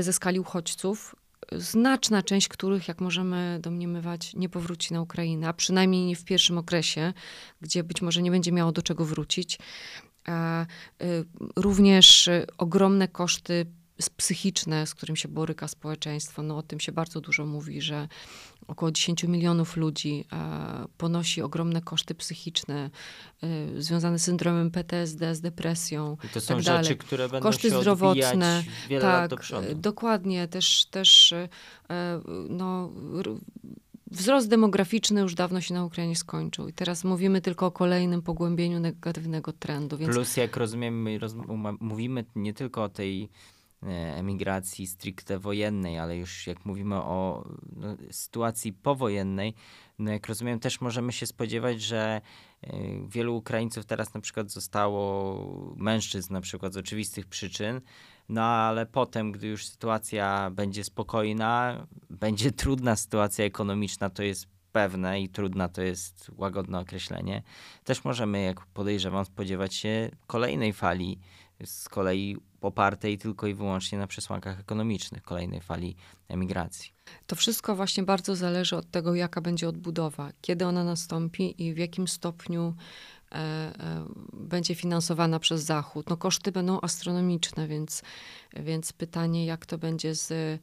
ze 0.00 0.12
skali 0.12 0.40
uchodźców, 0.40 1.16
znaczna 1.52 2.22
część 2.22 2.48
których, 2.48 2.88
jak 2.88 3.00
możemy 3.00 3.58
domniemywać, 3.62 4.34
nie 4.34 4.48
powróci 4.48 4.94
na 4.94 5.02
Ukrainę, 5.02 5.48
a 5.48 5.52
przynajmniej 5.52 6.04
nie 6.06 6.16
w 6.16 6.24
pierwszym 6.24 6.58
okresie, 6.58 7.12
gdzie 7.60 7.84
być 7.84 8.02
może 8.02 8.22
nie 8.22 8.30
będzie 8.30 8.52
miało 8.52 8.72
do 8.72 8.82
czego 8.82 9.04
wrócić. 9.04 9.58
Y, 11.02 11.24
również 11.56 12.30
ogromne 12.58 13.08
koszty 13.08 13.66
psychiczne, 14.16 14.86
z 14.86 14.94
którym 14.94 15.16
się 15.16 15.28
boryka 15.28 15.68
społeczeństwo. 15.68 16.42
No, 16.42 16.58
o 16.58 16.62
tym 16.62 16.80
się 16.80 16.92
bardzo 16.92 17.20
dużo 17.20 17.46
mówi, 17.46 17.82
że 17.82 18.08
około 18.66 18.92
10 18.92 19.24
milionów 19.24 19.76
ludzi 19.76 20.24
e, 20.32 20.86
ponosi 20.96 21.42
ogromne 21.42 21.82
koszty 21.82 22.14
psychiczne 22.14 22.90
e, 23.42 23.48
związane 23.82 24.18
z 24.18 24.22
syndromem 24.22 24.70
PTSD, 24.70 25.34
z 25.34 25.40
depresją. 25.40 26.16
I 26.24 26.28
to 26.28 26.40
są 26.40 26.54
tak 26.54 26.62
rzeczy, 26.62 26.82
dalej. 26.82 26.98
które 26.98 27.28
będą 27.28 27.48
koszty 27.48 27.70
się 27.70 27.80
zdrowotne. 27.80 28.64
wiele 28.88 29.02
tak, 29.02 29.20
lat 29.20 29.30
do 29.30 29.36
przodu. 29.36 29.74
Dokładnie, 29.74 30.48
też, 30.48 30.86
też 30.86 31.32
e, 31.32 31.48
no, 32.48 32.90
wzrost 34.10 34.48
demograficzny 34.48 35.20
już 35.20 35.34
dawno 35.34 35.60
się 35.60 35.74
na 35.74 35.84
Ukrainie 35.84 36.16
skończył 36.16 36.68
i 36.68 36.72
teraz 36.72 37.04
mówimy 37.04 37.40
tylko 37.40 37.66
o 37.66 37.70
kolejnym 37.70 38.22
pogłębieniu 38.22 38.80
negatywnego 38.80 39.52
trendu. 39.52 39.98
Więc... 39.98 40.14
Plus, 40.14 40.36
jak 40.36 40.56
rozumiemy, 40.56 41.18
roz, 41.18 41.34
mówimy 41.80 42.24
nie 42.36 42.54
tylko 42.54 42.84
o 42.84 42.88
tej 42.88 43.28
emigracji 43.86 44.86
stricte 44.86 45.38
wojennej, 45.38 45.98
ale 45.98 46.16
już 46.16 46.46
jak 46.46 46.64
mówimy 46.64 46.96
o 46.96 47.48
no, 47.76 47.96
sytuacji 48.10 48.72
powojennej, 48.72 49.54
no 49.98 50.12
jak 50.12 50.26
rozumiem, 50.26 50.60
też 50.60 50.80
możemy 50.80 51.12
się 51.12 51.26
spodziewać, 51.26 51.82
że 51.82 52.20
e, 52.62 52.70
wielu 53.08 53.36
Ukraińców 53.36 53.86
teraz 53.86 54.14
na 54.14 54.20
przykład 54.20 54.50
zostało 54.50 55.74
mężczyzn 55.76 56.32
na 56.32 56.40
przykład 56.40 56.72
z 56.72 56.76
oczywistych 56.76 57.26
przyczyn, 57.26 57.80
no 58.28 58.42
ale 58.42 58.86
potem, 58.86 59.32
gdy 59.32 59.46
już 59.46 59.66
sytuacja 59.66 60.50
będzie 60.50 60.84
spokojna, 60.84 61.86
będzie 62.10 62.52
trudna 62.52 62.96
sytuacja 62.96 63.44
ekonomiczna, 63.44 64.10
to 64.10 64.22
jest 64.22 64.46
pewne 64.72 65.20
i 65.20 65.28
trudna 65.28 65.68
to 65.68 65.82
jest 65.82 66.30
łagodne 66.36 66.78
określenie, 66.78 67.42
też 67.84 68.04
możemy, 68.04 68.42
jak 68.42 68.66
podejrzewam, 68.66 69.24
spodziewać 69.24 69.74
się 69.74 70.10
kolejnej 70.26 70.72
fali 70.72 71.20
z 71.64 71.88
kolei 71.88 72.36
opartej 72.60 73.18
tylko 73.18 73.46
i 73.46 73.54
wyłącznie 73.54 73.98
na 73.98 74.06
przesłankach 74.06 74.60
ekonomicznych 74.60 75.22
kolejnej 75.22 75.60
fali 75.60 75.96
emigracji. 76.28 76.92
To 77.26 77.36
wszystko 77.36 77.76
właśnie 77.76 78.02
bardzo 78.02 78.36
zależy 78.36 78.76
od 78.76 78.90
tego, 78.90 79.14
jaka 79.14 79.40
będzie 79.40 79.68
odbudowa, 79.68 80.30
kiedy 80.40 80.66
ona 80.66 80.84
nastąpi 80.84 81.62
i 81.62 81.74
w 81.74 81.78
jakim 81.78 82.08
stopniu 82.08 82.74
e, 83.32 83.34
e, 83.34 84.04
będzie 84.32 84.74
finansowana 84.74 85.38
przez 85.38 85.62
Zachód. 85.62 86.10
No 86.10 86.16
koszty 86.16 86.52
będą 86.52 86.80
astronomiczne, 86.80 87.68
więc, 87.68 88.02
więc 88.56 88.92
pytanie, 88.92 89.46
jak 89.46 89.66
to 89.66 89.78
będzie 89.78 90.14
z 90.14 90.60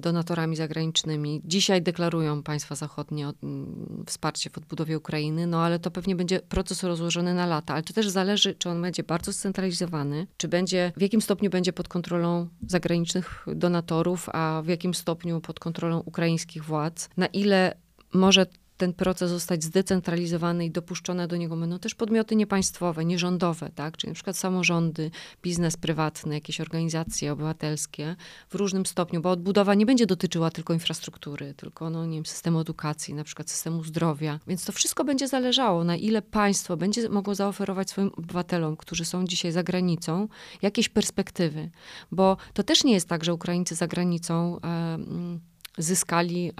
donatorami 0.00 0.56
zagranicznymi. 0.56 1.40
Dzisiaj 1.44 1.82
deklarują 1.82 2.42
państwa 2.42 2.74
zachodnie 2.74 3.32
mm, 3.42 4.04
wsparcie 4.06 4.50
w 4.50 4.58
odbudowie 4.58 4.98
Ukrainy, 4.98 5.46
no 5.46 5.62
ale 5.62 5.78
to 5.78 5.90
pewnie 5.90 6.16
będzie 6.16 6.40
proces 6.40 6.82
rozłożony 6.82 7.34
na 7.34 7.46
lata. 7.46 7.74
Ale 7.74 7.82
to 7.82 7.92
też 7.92 8.08
zależy, 8.08 8.54
czy 8.54 8.70
on 8.70 8.82
będzie 8.82 9.02
bardzo 9.02 9.32
scentralizowany, 9.32 10.26
czy 10.36 10.48
będzie, 10.48 10.92
w 10.96 11.00
jakim 11.00 11.20
stopniu 11.20 11.50
będzie 11.50 11.72
pod 11.72 11.88
kontrolą 11.88 12.48
zagranicznych 12.66 13.46
donatorów, 13.54 14.28
a 14.32 14.62
w 14.64 14.68
jakim 14.68 14.94
stopniu 14.94 15.40
pod 15.40 15.60
kontrolą 15.60 16.00
ukraińskich 16.00 16.64
władz, 16.64 17.08
na 17.16 17.26
ile 17.26 17.76
może 18.14 18.46
ten 18.76 18.92
proces 18.92 19.30
zostać 19.30 19.64
zdecentralizowany 19.64 20.66
i 20.66 20.70
dopuszczone 20.70 21.28
do 21.28 21.36
niego 21.36 21.56
będą 21.56 21.78
też 21.78 21.94
podmioty 21.94 22.36
niepaństwowe, 22.36 23.04
nierządowe, 23.04 23.70
tak? 23.74 23.96
czyli 23.96 24.10
na 24.10 24.14
przykład 24.14 24.36
samorządy, 24.36 25.10
biznes 25.42 25.76
prywatny, 25.76 26.34
jakieś 26.34 26.60
organizacje 26.60 27.32
obywatelskie 27.32 28.16
w 28.48 28.54
różnym 28.54 28.86
stopniu, 28.86 29.20
bo 29.20 29.30
odbudowa 29.30 29.74
nie 29.74 29.86
będzie 29.86 30.06
dotyczyła 30.06 30.50
tylko 30.50 30.72
infrastruktury, 30.72 31.54
tylko 31.54 31.90
no, 31.90 32.06
nie 32.06 32.16
wiem, 32.16 32.26
systemu 32.26 32.60
edukacji, 32.60 33.14
na 33.14 33.24
przykład 33.24 33.50
systemu 33.50 33.84
zdrowia. 33.84 34.40
Więc 34.46 34.64
to 34.64 34.72
wszystko 34.72 35.04
będzie 35.04 35.28
zależało, 35.28 35.84
na 35.84 35.96
ile 35.96 36.22
państwo 36.22 36.76
będzie 36.76 37.08
mogło 37.08 37.34
zaoferować 37.34 37.90
swoim 37.90 38.10
obywatelom, 38.16 38.76
którzy 38.76 39.04
są 39.04 39.26
dzisiaj 39.26 39.52
za 39.52 39.62
granicą, 39.62 40.28
jakieś 40.62 40.88
perspektywy. 40.88 41.70
Bo 42.12 42.36
to 42.52 42.62
też 42.62 42.84
nie 42.84 42.92
jest 42.92 43.08
tak, 43.08 43.24
że 43.24 43.34
Ukraińcy 43.34 43.74
za 43.74 43.86
granicą... 43.86 44.60
E, 44.64 45.44
zyskali, 45.78 46.52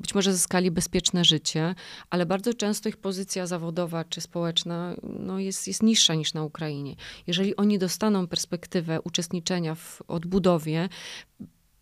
być 0.00 0.14
może 0.14 0.32
zyskali 0.32 0.70
bezpieczne 0.70 1.24
życie, 1.24 1.74
ale 2.10 2.26
bardzo 2.26 2.54
często 2.54 2.88
ich 2.88 2.96
pozycja 2.96 3.46
zawodowa 3.46 4.04
czy 4.04 4.20
społeczna 4.20 4.94
no 5.02 5.38
jest, 5.38 5.68
jest 5.68 5.82
niższa 5.82 6.14
niż 6.14 6.34
na 6.34 6.42
Ukrainie. 6.42 6.96
Jeżeli 7.26 7.56
oni 7.56 7.78
dostaną 7.78 8.26
perspektywę 8.26 9.00
uczestniczenia 9.00 9.74
w 9.74 10.02
odbudowie, 10.08 10.88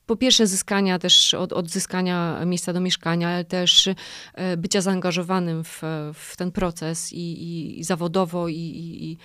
po 0.06 0.16
pierwsze 0.16 0.46
zyskania 0.46 0.98
też, 0.98 1.34
od, 1.34 1.52
odzyskania 1.52 2.44
miejsca 2.44 2.72
do 2.72 2.80
mieszkania, 2.80 3.28
ale 3.28 3.44
też 3.44 3.88
e, 4.34 4.56
bycia 4.56 4.80
zaangażowanym 4.80 5.64
w, 5.64 5.82
w 6.14 6.36
ten 6.36 6.52
proces 6.52 7.12
i, 7.12 7.16
i, 7.16 7.80
i 7.80 7.84
zawodowo 7.84 8.48
i, 8.48 8.54
i, 8.56 9.18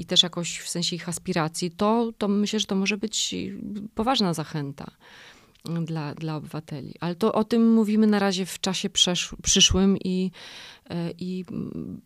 i, 0.00 0.04
też 0.04 0.22
jakoś 0.22 0.58
w 0.58 0.68
sensie 0.68 0.96
ich 0.96 1.08
aspiracji, 1.08 1.70
to, 1.70 2.12
to 2.18 2.28
myślę, 2.28 2.60
że 2.60 2.66
to 2.66 2.74
może 2.74 2.96
być 2.96 3.34
poważna 3.94 4.34
zachęta 4.34 4.90
dla, 5.64 6.14
dla 6.14 6.36
obywateli. 6.36 6.94
Ale 7.00 7.14
to 7.14 7.32
o 7.32 7.44
tym 7.44 7.72
mówimy 7.72 8.06
na 8.06 8.18
razie 8.18 8.46
w 8.46 8.60
czasie 8.60 8.90
przesz, 8.90 9.34
przyszłym 9.42 9.96
i, 10.04 10.30
e, 10.90 11.10
i 11.18 11.44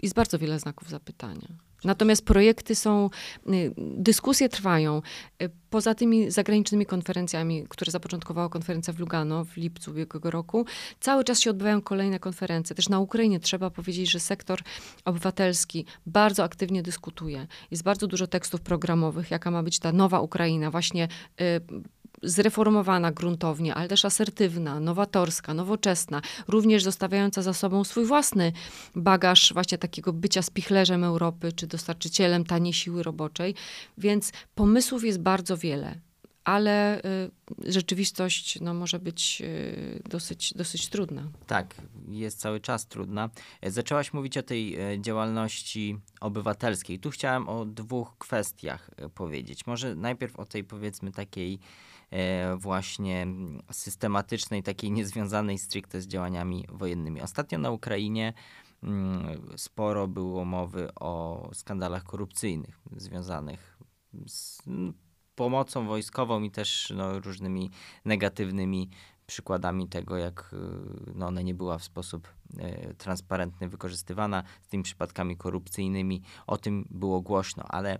jest 0.02 0.14
bardzo 0.14 0.38
wiele 0.38 0.58
znaków 0.58 0.88
zapytania. 0.88 1.48
Natomiast 1.84 2.24
projekty 2.24 2.74
są, 2.74 3.10
y, 3.48 3.74
dyskusje 3.78 4.48
trwają. 4.48 5.02
Y, 5.42 5.50
poza 5.70 5.94
tymi 5.94 6.30
zagranicznymi 6.30 6.86
konferencjami, 6.86 7.64
które 7.68 7.92
zapoczątkowała 7.92 8.48
konferencja 8.48 8.92
w 8.92 8.98
Lugano 8.98 9.44
w 9.44 9.56
lipcu 9.56 9.90
ubiegłego 9.90 10.30
roku, 10.30 10.66
cały 11.00 11.24
czas 11.24 11.40
się 11.40 11.50
odbywają 11.50 11.82
kolejne 11.82 12.18
konferencje. 12.18 12.76
Też 12.76 12.88
na 12.88 13.00
Ukrainie 13.00 13.40
trzeba 13.40 13.70
powiedzieć, 13.70 14.10
że 14.10 14.20
sektor 14.20 14.60
obywatelski 15.04 15.84
bardzo 16.06 16.44
aktywnie 16.44 16.82
dyskutuje. 16.82 17.46
Jest 17.70 17.82
bardzo 17.82 18.06
dużo 18.06 18.26
tekstów 18.26 18.60
programowych, 18.60 19.30
jaka 19.30 19.50
ma 19.50 19.62
być 19.62 19.78
ta 19.78 19.92
nowa 19.92 20.20
Ukraina, 20.20 20.70
właśnie 20.70 21.08
y, 21.40 21.60
zreformowana 22.22 23.12
gruntownie, 23.12 23.74
ale 23.74 23.88
też 23.88 24.04
asertywna, 24.04 24.80
nowatorska, 24.80 25.54
nowoczesna, 25.54 26.22
również 26.48 26.82
zostawiająca 26.82 27.42
za 27.42 27.52
sobą 27.52 27.84
swój 27.84 28.04
własny 28.04 28.52
bagaż 28.94 29.52
właśnie 29.52 29.78
takiego 29.78 30.12
bycia 30.12 30.42
spichlerzem 30.42 31.04
Europy, 31.04 31.52
czy 31.52 31.66
dostarczycielem 31.66 32.44
taniej 32.44 32.72
siły 32.72 33.02
roboczej. 33.02 33.54
Więc 33.98 34.32
pomysłów 34.54 35.04
jest 35.04 35.20
bardzo 35.20 35.56
wiele 35.56 36.06
ale 36.46 37.02
y, 37.04 37.72
rzeczywistość 37.72 38.60
no, 38.60 38.74
może 38.74 38.98
być 38.98 39.42
y, 39.44 40.02
dosyć, 40.10 40.54
dosyć 40.54 40.88
trudna. 40.88 41.28
Tak, 41.46 41.74
jest 42.08 42.40
cały 42.40 42.60
czas 42.60 42.86
trudna. 42.86 43.30
Zaczęłaś 43.62 44.12
mówić 44.12 44.38
o 44.38 44.42
tej 44.42 44.76
e, 44.80 45.00
działalności 45.00 45.98
obywatelskiej. 46.20 46.98
Tu 46.98 47.10
chciałem 47.10 47.48
o 47.48 47.64
dwóch 47.64 48.18
kwestiach 48.18 48.90
e, 48.96 49.08
powiedzieć. 49.08 49.66
Może 49.66 49.94
najpierw 49.94 50.36
o 50.36 50.44
tej 50.44 50.64
powiedzmy 50.64 51.12
takiej 51.12 51.58
właśnie 52.56 53.26
systematycznej, 53.72 54.62
takiej 54.62 54.90
niezwiązanej 54.90 55.58
stricte 55.58 56.00
z 56.00 56.06
działaniami 56.06 56.64
wojennymi. 56.68 57.22
Ostatnio 57.22 57.58
na 57.58 57.70
Ukrainie 57.70 58.32
mm, 58.82 59.42
sporo 59.56 60.08
było 60.08 60.44
mowy 60.44 60.94
o 60.94 61.48
skandalach 61.52 62.04
korupcyjnych 62.04 62.80
związanych 62.96 63.78
z 64.26 64.62
pomocą 65.34 65.86
wojskową 65.86 66.42
i 66.42 66.50
też 66.50 66.92
no, 66.96 67.20
różnymi 67.20 67.70
negatywnymi 68.04 68.90
przykładami 69.26 69.88
tego, 69.88 70.16
jak 70.16 70.54
no, 71.14 71.26
ona 71.26 71.42
nie 71.42 71.54
była 71.54 71.78
w 71.78 71.84
sposób 71.84 72.28
e, 72.58 72.94
transparentny 72.94 73.68
wykorzystywana, 73.68 74.42
z 74.62 74.68
tymi 74.68 74.82
przypadkami 74.82 75.36
korupcyjnymi. 75.36 76.22
O 76.46 76.58
tym 76.58 76.86
było 76.90 77.20
głośno, 77.20 77.64
ale 77.68 77.98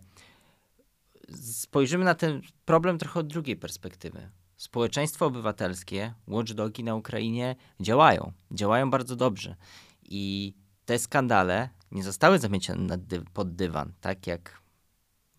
spojrzymy 1.34 2.04
na 2.04 2.14
ten 2.14 2.40
problem 2.64 2.98
trochę 2.98 3.20
od 3.20 3.26
drugiej 3.26 3.56
perspektywy. 3.56 4.30
Społeczeństwo 4.56 5.26
obywatelskie, 5.26 6.14
watchdogi 6.28 6.84
na 6.84 6.94
Ukrainie 6.94 7.56
działają. 7.80 8.32
Działają 8.50 8.90
bardzo 8.90 9.16
dobrze. 9.16 9.56
I 10.02 10.54
te 10.84 10.98
skandale 10.98 11.68
nie 11.92 12.02
zostały 12.02 12.38
zamiecione 12.38 12.98
dy 12.98 13.20
pod 13.20 13.54
dywan, 13.54 13.92
tak 14.00 14.26
jak 14.26 14.62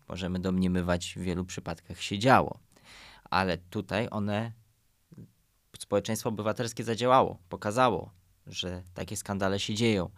możemy 0.08 0.38
domniemywać 0.38 1.14
w 1.16 1.22
wielu 1.22 1.44
przypadkach 1.44 2.00
się 2.02 2.18
działo. 2.18 2.58
Ale 3.24 3.58
tutaj 3.58 4.08
one, 4.10 4.52
społeczeństwo 5.78 6.28
obywatelskie 6.28 6.84
zadziałało, 6.84 7.38
pokazało, 7.48 8.12
że 8.46 8.82
takie 8.94 9.16
skandale 9.16 9.60
się 9.60 9.74
dzieją. 9.74 10.10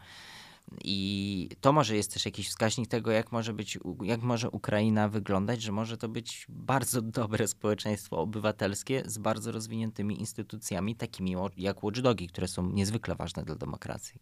I 0.84 1.48
to 1.60 1.72
może 1.72 1.96
jest 1.96 2.12
też 2.12 2.24
jakiś 2.24 2.48
wskaźnik 2.48 2.88
tego, 2.88 3.10
jak 3.10 3.32
może 3.32 3.52
być, 3.52 3.78
jak 4.02 4.22
może 4.22 4.50
Ukraina 4.50 5.08
wyglądać, 5.08 5.62
że 5.62 5.72
może 5.72 5.96
to 5.96 6.08
być 6.08 6.46
bardzo 6.48 7.02
dobre 7.20 7.48
społeczeństwo 7.48 8.18
obywatelskie 8.18 9.02
z 9.06 9.18
bardzo 9.18 9.52
rozwiniętymi 9.52 10.20
instytucjami, 10.20 10.96
takimi 10.96 11.34
jak 11.56 11.84
watchdogi, 11.84 12.28
które 12.28 12.48
są 12.48 12.70
niezwykle 12.70 13.14
ważne 13.14 13.44
dla 13.44 13.54
demokracji. 13.54 14.20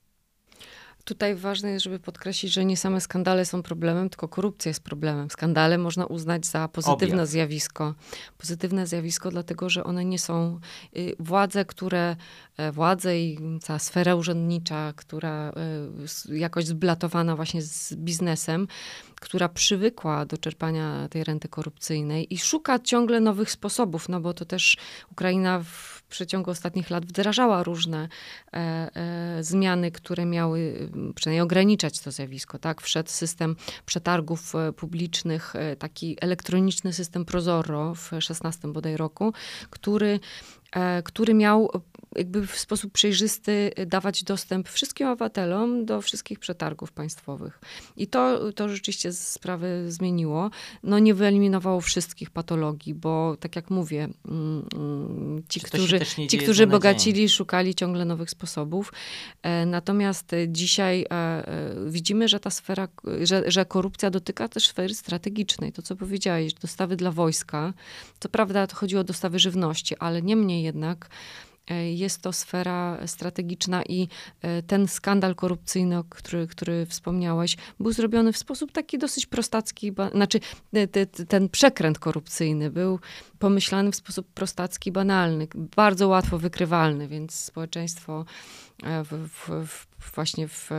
Tutaj 1.08 1.34
ważne 1.34 1.70
jest, 1.70 1.84
żeby 1.84 1.98
podkreślić, 1.98 2.52
że 2.52 2.64
nie 2.64 2.76
same 2.76 3.00
skandale 3.00 3.44
są 3.44 3.62
problemem, 3.62 4.10
tylko 4.10 4.28
korupcja 4.28 4.70
jest 4.70 4.82
problemem. 4.82 5.30
Skandale 5.30 5.78
można 5.78 6.06
uznać 6.06 6.46
za 6.46 6.68
pozytywne 6.68 7.14
Objaw. 7.14 7.28
zjawisko. 7.28 7.94
Pozytywne 8.38 8.86
zjawisko, 8.86 9.30
dlatego 9.30 9.70
że 9.70 9.84
one 9.84 10.04
nie 10.04 10.18
są 10.18 10.60
y, 10.96 11.16
władze, 11.18 11.64
które, 11.64 12.16
e, 12.56 12.72
władze 12.72 13.18
i 13.18 13.38
cała 13.62 13.78
sfera 13.78 14.14
urzędnicza, 14.14 14.92
która 14.96 15.52
y, 16.28 16.38
jakoś 16.38 16.66
zblatowana 16.66 17.36
właśnie 17.36 17.62
z 17.62 17.94
biznesem, 17.94 18.68
która 19.14 19.48
przywykła 19.48 20.26
do 20.26 20.38
czerpania 20.38 21.08
tej 21.08 21.24
renty 21.24 21.48
korupcyjnej 21.48 22.34
i 22.34 22.38
szuka 22.38 22.78
ciągle 22.78 23.20
nowych 23.20 23.50
sposobów, 23.50 24.08
no 24.08 24.20
bo 24.20 24.34
to 24.34 24.44
też 24.44 24.76
Ukraina 25.12 25.60
w 25.64 25.97
przeciągu 26.08 26.50
ostatnich 26.50 26.90
lat 26.90 27.06
wdrażała 27.06 27.62
różne 27.62 28.08
e, 28.52 28.56
e, 28.56 29.44
zmiany, 29.44 29.90
które 29.90 30.26
miały 30.26 30.88
przynajmniej 31.14 31.42
ograniczać 31.42 32.00
to 32.00 32.10
zjawisko. 32.10 32.58
Tak? 32.58 32.80
Wszedł 32.80 33.10
system 33.10 33.56
przetargów 33.86 34.54
e, 34.54 34.72
publicznych, 34.72 35.56
e, 35.56 35.76
taki 35.76 36.16
elektroniczny 36.20 36.92
system 36.92 37.24
Prozorro 37.24 37.94
w 37.94 38.10
16 38.20 38.68
bodaj 38.72 38.96
roku, 38.96 39.32
który 39.70 40.20
E, 40.76 41.02
który 41.02 41.34
miał 41.34 41.70
jakby 42.16 42.46
w 42.46 42.58
sposób 42.58 42.92
przejrzysty 42.92 43.70
dawać 43.86 44.24
dostęp 44.24 44.68
wszystkim 44.68 45.06
obywatelom 45.06 45.84
do 45.84 46.00
wszystkich 46.00 46.38
przetargów 46.38 46.92
państwowych. 46.92 47.60
I 47.96 48.06
to, 48.06 48.52
to 48.52 48.68
rzeczywiście 48.68 49.12
sprawę 49.12 49.90
zmieniło. 49.90 50.50
No 50.82 50.98
nie 50.98 51.14
wyeliminowało 51.14 51.80
wszystkich 51.80 52.30
patologii, 52.30 52.94
bo 52.94 53.36
tak 53.40 53.56
jak 53.56 53.70
mówię, 53.70 54.08
mm, 54.28 54.64
mm, 54.74 55.42
ci, 55.48 55.60
którzy, 55.60 56.00
ci, 56.28 56.38
którzy 56.38 56.66
bogacili, 56.66 57.28
szukali 57.28 57.74
ciągle 57.74 58.04
nowych 58.04 58.30
sposobów. 58.30 58.92
E, 59.42 59.66
natomiast 59.66 60.30
dzisiaj 60.48 61.06
e, 61.10 61.44
widzimy, 61.86 62.28
że 62.28 62.40
ta 62.40 62.50
sfera, 62.50 62.88
że, 63.22 63.50
że 63.50 63.64
korupcja 63.64 64.10
dotyka 64.10 64.48
też 64.48 64.68
sfery 64.68 64.94
strategicznej. 64.94 65.72
To, 65.72 65.82
co 65.82 65.96
powiedziałeś, 65.96 66.54
dostawy 66.54 66.96
dla 66.96 67.10
wojska. 67.10 67.72
Co 68.20 68.28
prawda 68.28 68.66
to 68.66 68.76
chodziło 68.76 69.00
o 69.00 69.04
dostawy 69.04 69.38
żywności, 69.38 69.96
ale 69.98 70.22
niemniej 70.22 70.62
jednak 70.62 71.08
E, 71.08 71.47
jest 71.74 72.22
to 72.22 72.32
sfera 72.32 72.98
strategiczna 73.06 73.82
i 73.82 74.08
e, 74.42 74.62
ten 74.62 74.88
skandal 74.88 75.34
korupcyjny, 75.34 76.02
który, 76.10 76.46
który 76.46 76.86
wspomniałeś, 76.86 77.56
był 77.80 77.92
zrobiony 77.92 78.32
w 78.32 78.36
sposób 78.36 78.72
taki 78.72 78.98
dosyć 78.98 79.26
prostacki, 79.26 79.92
znaczy 80.14 80.40
e, 80.72 81.06
ten 81.06 81.48
przekręt 81.48 81.98
korupcyjny 81.98 82.70
był 82.70 82.98
pomyślany 83.38 83.92
w 83.92 83.96
sposób 83.96 84.26
prostacki, 84.34 84.92
banalny, 84.92 85.48
bardzo 85.54 86.08
łatwo 86.08 86.38
wykrywalny, 86.38 87.08
więc 87.08 87.34
społeczeństwo 87.34 88.24
w, 89.04 89.28
w, 89.28 89.66
w, 89.66 90.14
właśnie 90.14 90.48
w 90.48 90.70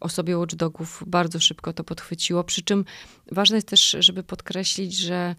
osobie 0.00 0.36
watchdogów 0.38 1.04
bardzo 1.06 1.40
szybko 1.40 1.72
to 1.72 1.84
podchwyciło. 1.84 2.44
Przy 2.44 2.62
czym 2.62 2.84
ważne 3.32 3.56
jest 3.56 3.68
też, 3.68 3.96
żeby 3.98 4.22
podkreślić, 4.22 4.96
że 4.96 5.34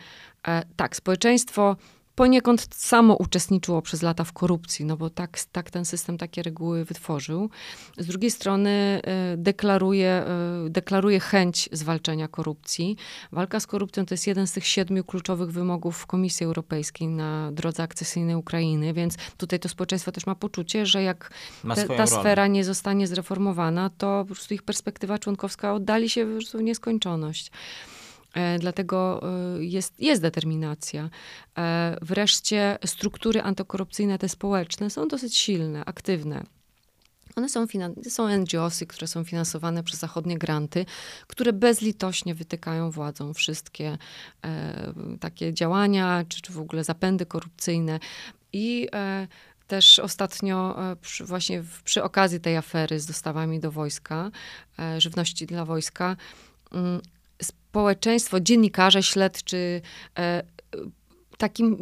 tak, 0.75 0.95
społeczeństwo 0.95 1.75
poniekąd 2.19 2.67
samo 2.75 3.15
uczestniczyło 3.15 3.81
przez 3.81 4.01
lata 4.01 4.23
w 4.23 4.33
korupcji, 4.33 4.85
no 4.85 4.97
bo 4.97 5.09
tak, 5.09 5.39
tak 5.51 5.71
ten 5.71 5.85
system 5.85 6.17
takie 6.17 6.43
reguły 6.43 6.85
wytworzył. 6.85 7.49
Z 7.97 8.05
drugiej 8.05 8.31
strony 8.31 8.69
e, 9.03 9.37
deklaruje, 9.37 10.09
e, 10.09 10.69
deklaruje 10.69 11.19
chęć 11.19 11.69
zwalczenia 11.71 12.27
korupcji. 12.27 12.97
Walka 13.31 13.59
z 13.59 13.67
korupcją 13.67 14.05
to 14.05 14.13
jest 14.13 14.27
jeden 14.27 14.47
z 14.47 14.51
tych 14.51 14.65
siedmiu 14.65 15.03
kluczowych 15.03 15.51
wymogów 15.51 16.05
Komisji 16.05 16.45
Europejskiej 16.45 17.07
na 17.07 17.51
drodze 17.51 17.83
akcesyjnej 17.83 18.35
Ukrainy, 18.35 18.93
więc 18.93 19.15
tutaj 19.37 19.59
to 19.59 19.69
społeczeństwo 19.69 20.11
też 20.11 20.25
ma 20.25 20.35
poczucie, 20.35 20.85
że 20.85 21.03
jak 21.03 21.31
te, 21.75 21.87
ta 21.87 22.07
sfera 22.07 22.47
nie 22.47 22.63
zostanie 22.63 23.07
zreformowana, 23.07 23.89
to 23.97 24.25
po 24.27 24.35
prostu 24.35 24.53
ich 24.53 24.63
perspektywa 24.63 25.19
członkowska 25.19 25.73
oddali 25.73 26.09
się 26.09 26.25
w 26.25 26.61
nieskończoność. 26.61 27.51
E, 28.33 28.59
dlatego 28.59 29.21
e, 29.57 29.63
jest, 29.63 29.99
jest 29.99 30.21
determinacja. 30.21 31.09
E, 31.57 31.97
wreszcie 32.01 32.77
struktury 32.85 33.41
antykorupcyjne, 33.41 34.17
te 34.17 34.29
społeczne, 34.29 34.89
są 34.89 35.07
dosyć 35.07 35.37
silne, 35.37 35.85
aktywne. 35.85 36.43
One 37.35 37.49
są, 37.49 37.65
są 38.09 38.37
NGOsy, 38.37 38.85
które 38.87 39.07
są 39.07 39.23
finansowane 39.23 39.83
przez 39.83 39.99
zachodnie 39.99 40.37
granty, 40.37 40.85
które 41.27 41.53
bezlitośnie 41.53 42.35
wytykają 42.35 42.91
władzom 42.91 43.33
wszystkie 43.33 43.97
e, 44.45 44.93
takie 45.19 45.53
działania, 45.53 46.25
czy, 46.29 46.41
czy 46.41 46.53
w 46.53 46.59
ogóle 46.59 46.83
zapędy 46.83 47.25
korupcyjne. 47.25 47.99
I 48.53 48.87
e, 48.93 49.27
też 49.67 49.99
ostatnio, 49.99 50.91
e, 50.91 50.95
przy, 50.95 51.25
właśnie 51.25 51.61
w, 51.61 51.83
przy 51.83 52.03
okazji 52.03 52.39
tej 52.39 52.57
afery 52.57 52.99
z 52.99 53.05
dostawami 53.05 53.59
do 53.59 53.71
wojska, 53.71 54.31
żywności 54.97 55.45
dla 55.45 55.65
wojska, 55.65 56.15
mm, 56.71 57.01
społeczeństwo, 57.41 58.39
dziennikarze 58.39 59.03
śledczy 59.03 59.81
e, 60.17 60.43
takim, 61.37 61.77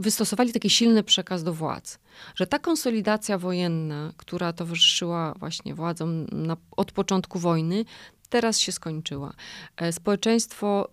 wystosowali 0.00 0.52
taki 0.52 0.70
silny 0.70 1.02
przekaz 1.02 1.44
do 1.44 1.52
władz, 1.52 1.98
że 2.34 2.46
ta 2.46 2.58
konsolidacja 2.58 3.38
wojenna, 3.38 4.12
która 4.16 4.52
towarzyszyła 4.52 5.34
właśnie 5.38 5.74
władzom 5.74 6.26
na, 6.32 6.56
od 6.76 6.92
początku 6.92 7.38
wojny, 7.38 7.84
teraz 8.28 8.58
się 8.58 8.72
skończyła. 8.72 9.34
E, 9.76 9.92
społeczeństwo 9.92 10.88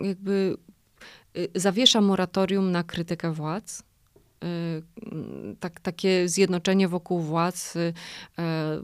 jakby 0.00 0.56
zawiesza 1.54 2.00
moratorium 2.00 2.72
na 2.72 2.84
krytykę 2.84 3.32
władz, 3.32 3.82
tak, 5.64 5.80
takie 5.80 6.28
zjednoczenie 6.28 6.88
wokół 6.88 7.20
władz 7.20 7.76
y, 7.76 7.92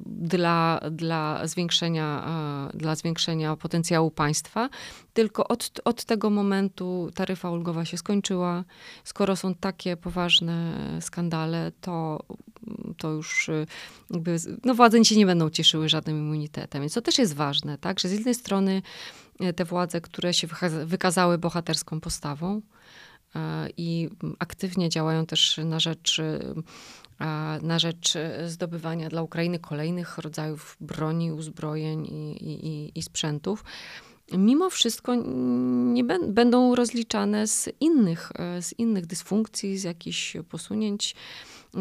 dla, 0.07 0.81
dla, 0.91 1.47
zwiększenia, 1.47 2.27
dla 2.75 2.95
zwiększenia 2.95 3.57
potencjału 3.57 4.11
państwa. 4.11 4.69
Tylko 5.13 5.49
od, 5.49 5.81
od 5.85 6.05
tego 6.05 6.31
momentu 6.31 7.11
taryfa 7.15 7.51
ulgowa 7.51 7.85
się 7.85 7.97
skończyła. 7.97 8.65
Skoro 9.05 9.37
są 9.37 9.55
takie 9.55 9.97
poważne 9.97 10.75
skandale, 11.01 11.73
to, 11.81 12.23
to 12.97 13.11
już 13.11 13.49
y, 13.49 13.67
jakby, 14.11 14.37
no 14.65 14.75
władze 14.75 15.05
się 15.05 15.17
nie 15.17 15.27
będą 15.27 15.51
cieszyły 15.51 15.89
żadnym 15.89 16.19
immunitetem. 16.19 16.83
Więc 16.83 16.95
to 16.95 17.03
też 17.03 17.19
jest 17.19 17.35
ważne, 17.35 17.79
tak? 17.79 18.01
Że 18.01 18.09
z 18.09 18.13
jednej 18.13 18.35
strony 18.35 18.83
te 19.57 19.65
władze, 19.65 20.01
które 20.01 20.35
się 20.35 20.49
wykazały 20.85 21.39
bohaterską 21.39 22.01
postawą, 22.01 22.61
E, 22.61 22.80
i 23.77 24.09
aktywnie 24.39 24.89
działają 24.89 25.27
też 25.27 25.61
na 25.65 25.81
rzecz, 25.81 26.19
e, 26.19 27.59
na 27.63 27.79
rzecz 27.79 28.15
zdobywania 28.47 29.09
dla 29.09 29.23
Ukrainy 29.23 29.59
kolejnych 29.59 30.19
rodzajów 30.19 30.77
broni, 30.81 31.33
uzbrojeń 31.33 32.07
i, 32.07 32.37
i, 32.67 32.99
i 32.99 33.03
sprzętów. 33.03 33.65
Mimo 34.33 34.71
wszystko 34.71 35.15
nie 35.15 36.05
będą 36.29 36.75
rozliczane 36.75 37.47
z 37.47 37.69
innych, 37.81 38.33
e, 38.35 38.63
z 38.63 38.79
innych 38.79 39.07
dysfunkcji, 39.07 39.79
z 39.79 39.85
jakichś 39.85 40.37
posunięć, 40.49 41.15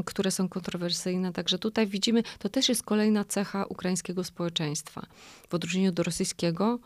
które 0.06 0.32
są 0.32 0.50
kontrowersyjne. 0.50 1.34
Także 1.34 1.60
tutaj 1.60 1.88
widzimy, 1.88 2.24
to 2.40 2.50
też 2.50 2.70
jest 2.70 2.84
kolejna 2.84 3.26
cecha 3.26 3.66
ukraińskiego 3.66 4.24
społeczeństwa, 4.24 5.06
w 5.50 5.54
odróżnieniu 5.54 5.92
do 5.92 6.04
rosyjskiego, 6.04 6.80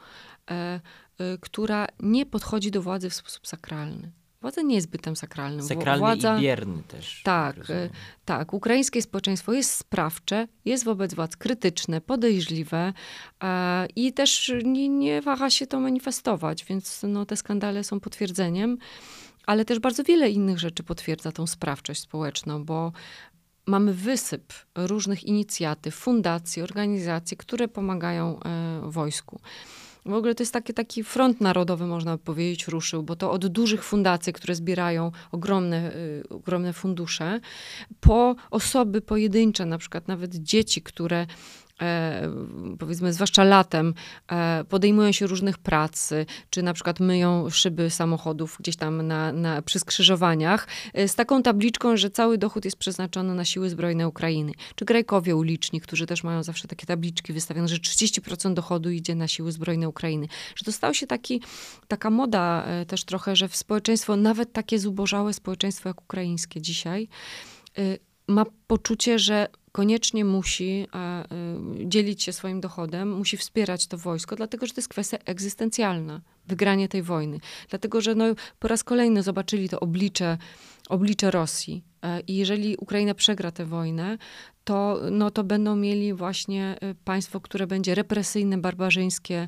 która 1.41 1.87
nie 1.99 2.25
podchodzi 2.25 2.71
do 2.71 2.81
władzy 2.81 3.09
w 3.09 3.13
sposób 3.13 3.47
sakralny. 3.47 4.11
Władza 4.43 4.61
nie 4.61 4.75
jest 4.75 4.89
bytem 4.89 5.15
sakralnym. 5.15 5.65
Sakralny 5.65 5.99
Władza, 5.99 6.37
i 6.37 6.41
bierny 6.41 6.83
też. 6.87 7.21
Tak, 7.23 7.69
e, 7.69 7.89
tak. 8.25 8.53
Ukraińskie 8.53 9.01
społeczeństwo 9.01 9.53
jest 9.53 9.71
sprawcze, 9.71 10.47
jest 10.65 10.83
wobec 10.83 11.13
władz 11.13 11.37
krytyczne, 11.37 12.01
podejrzliwe 12.01 12.93
e, 13.43 13.87
i 13.95 14.13
też 14.13 14.53
nie, 14.63 14.89
nie 14.89 15.21
waha 15.21 15.49
się 15.49 15.67
to 15.67 15.79
manifestować, 15.79 16.65
więc 16.65 17.01
no, 17.07 17.25
te 17.25 17.37
skandale 17.37 17.83
są 17.83 17.99
potwierdzeniem, 17.99 18.77
ale 19.45 19.65
też 19.65 19.79
bardzo 19.79 20.03
wiele 20.03 20.29
innych 20.29 20.59
rzeczy 20.59 20.83
potwierdza 20.83 21.31
tą 21.31 21.47
sprawczość 21.47 22.01
społeczną, 22.01 22.65
bo 22.65 22.91
mamy 23.65 23.93
wysyp 23.93 24.53
różnych 24.75 25.23
inicjatyw, 25.23 25.95
fundacji, 25.95 26.61
organizacji, 26.61 27.37
które 27.37 27.67
pomagają 27.67 28.39
e, 28.39 28.81
wojsku. 28.83 29.39
W 30.05 30.13
ogóle 30.13 30.35
to 30.35 30.43
jest 30.43 30.53
taki, 30.53 30.73
taki 30.73 31.03
front 31.03 31.41
narodowy, 31.41 31.85
można 31.85 32.17
powiedzieć, 32.17 32.67
ruszył, 32.67 33.03
bo 33.03 33.15
to 33.15 33.31
od 33.31 33.47
dużych 33.47 33.83
fundacji, 33.83 34.33
które 34.33 34.55
zbierają 34.55 35.11
ogromne, 35.31 35.95
y, 35.95 36.23
ogromne 36.29 36.73
fundusze, 36.73 37.39
po 37.99 38.35
osoby 38.51 39.01
pojedyncze, 39.01 39.65
na 39.65 39.77
przykład 39.77 40.07
nawet 40.07 40.35
dzieci, 40.35 40.81
które 40.81 41.27
powiedzmy, 42.79 43.13
zwłaszcza 43.13 43.43
latem, 43.43 43.93
e, 44.31 44.63
podejmują 44.69 45.11
się 45.11 45.27
różnych 45.27 45.57
prac, 45.57 46.09
czy 46.49 46.63
na 46.63 46.73
przykład 46.73 46.99
myją 46.99 47.49
szyby 47.49 47.89
samochodów 47.89 48.57
gdzieś 48.59 48.75
tam 48.75 49.07
na, 49.07 49.31
na, 49.31 49.61
przy 49.61 49.79
skrzyżowaniach, 49.79 50.67
e, 50.93 51.07
z 51.07 51.15
taką 51.15 51.43
tabliczką, 51.43 51.97
że 51.97 52.09
cały 52.09 52.37
dochód 52.37 52.65
jest 52.65 52.77
przeznaczony 52.77 53.35
na 53.35 53.45
siły 53.45 53.69
zbrojne 53.69 54.07
Ukrainy. 54.07 54.51
Czy 54.75 54.85
grajkowie 54.85 55.35
uliczni, 55.35 55.81
którzy 55.81 56.05
też 56.05 56.23
mają 56.23 56.43
zawsze 56.43 56.67
takie 56.67 56.85
tabliczki 56.85 57.33
wystawione, 57.33 57.67
że 57.67 57.77
30% 57.77 58.53
dochodu 58.53 58.89
idzie 58.89 59.15
na 59.15 59.27
siły 59.27 59.51
zbrojne 59.51 59.89
Ukrainy. 59.89 60.27
Że 60.55 60.71
to 60.71 60.93
się 60.93 61.07
taki, 61.07 61.41
taka 61.87 62.09
moda 62.09 62.65
też 62.87 63.03
trochę, 63.03 63.35
że 63.35 63.47
w 63.47 63.55
społeczeństwo, 63.55 64.15
nawet 64.15 64.53
takie 64.53 64.79
zubożałe 64.79 65.33
społeczeństwo 65.33 65.89
jak 65.89 66.01
ukraińskie 66.01 66.61
dzisiaj, 66.61 67.07
ma 68.27 68.45
poczucie, 68.67 69.19
że 69.19 69.47
koniecznie 69.73 70.25
musi 70.25 70.87
e, 70.95 71.25
dzielić 71.85 72.23
się 72.23 72.33
swoim 72.33 72.61
dochodem, 72.61 73.11
musi 73.11 73.37
wspierać 73.37 73.87
to 73.87 73.97
wojsko, 73.97 74.35
dlatego 74.35 74.65
że 74.65 74.73
to 74.73 74.81
jest 74.81 74.89
kwestia 74.89 75.17
egzystencjalna, 75.25 76.21
wygranie 76.47 76.89
tej 76.89 77.01
wojny. 77.01 77.39
Dlatego, 77.69 78.01
że 78.01 78.15
no, 78.15 78.25
po 78.59 78.67
raz 78.67 78.83
kolejny 78.83 79.23
zobaczyli 79.23 79.69
to 79.69 79.79
oblicze, 79.79 80.37
oblicze 80.89 81.31
Rosji. 81.31 81.83
E, 82.01 82.19
I 82.19 82.35
jeżeli 82.35 82.77
Ukraina 82.77 83.13
przegra 83.13 83.51
tę 83.51 83.65
wojnę, 83.65 84.17
to, 84.63 85.01
no, 85.11 85.31
to 85.31 85.43
będą 85.43 85.75
mieli 85.75 86.13
właśnie 86.13 86.75
e, 86.81 86.95
państwo, 86.95 87.41
które 87.41 87.67
będzie 87.67 87.95
represyjne, 87.95 88.57
barbarzyńskie, 88.57 89.47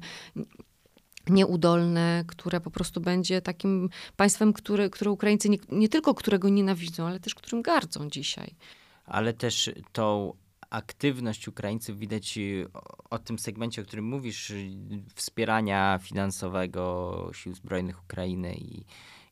nieudolne, 1.29 2.23
które 2.27 2.61
po 2.61 2.71
prostu 2.71 3.01
będzie 3.01 3.41
takim 3.41 3.89
państwem, 4.15 4.53
które, 4.53 4.89
które 4.89 5.11
Ukraińcy 5.11 5.49
nie, 5.49 5.57
nie 5.69 5.89
tylko 5.89 6.13
którego 6.13 6.49
nienawidzą, 6.49 7.07
ale 7.07 7.19
też 7.19 7.35
którym 7.35 7.61
gardzą 7.61 8.09
dzisiaj 8.09 8.55
ale 9.05 9.33
też 9.33 9.71
tą 9.91 10.33
aktywność 10.69 11.47
Ukraińców 11.47 11.99
widać 11.99 12.37
y, 12.37 12.67
o, 13.09 13.19
tym 13.19 13.39
segmencie, 13.39 13.81
o 13.81 13.85
którym 13.85 14.05
mówisz, 14.05 14.49
y, 14.49 14.69
wspierania 15.15 15.99
finansowego 16.01 17.29
sił 17.33 17.53
zbrojnych 17.53 18.03
Ukrainy 18.03 18.55
i, 18.55 18.85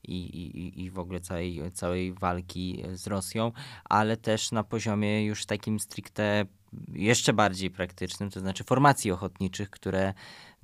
i, 0.08 0.84
i, 0.84 0.92
w 0.92 1.00
ogóle 1.00 1.20
całej, 1.20 1.62
całej 1.74 2.14
walki 2.14 2.84
z 2.94 3.08
Rosją, 3.08 3.52
ale 3.84 4.18
też 4.18 4.52
na 4.52 4.64
poziomie 4.64 5.26
już 5.26 5.46
takim 5.46 5.80
stricte 5.80 6.46
jeszcze 6.94 7.34
bardziej 7.34 7.72
praktycznym, 7.72 8.30
to 8.30 8.40
znaczy 8.40 8.64
formacji 8.64 9.12
ochotniczych, 9.12 9.70
które 9.70 10.14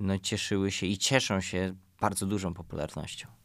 no, 0.00 0.18
cieszyły 0.18 0.70
się 0.70 0.86
i 0.86 0.98
cieszą 0.98 1.40
się 1.40 1.74
bardzo 2.00 2.26
dużą 2.26 2.54
popularnością. 2.54 3.39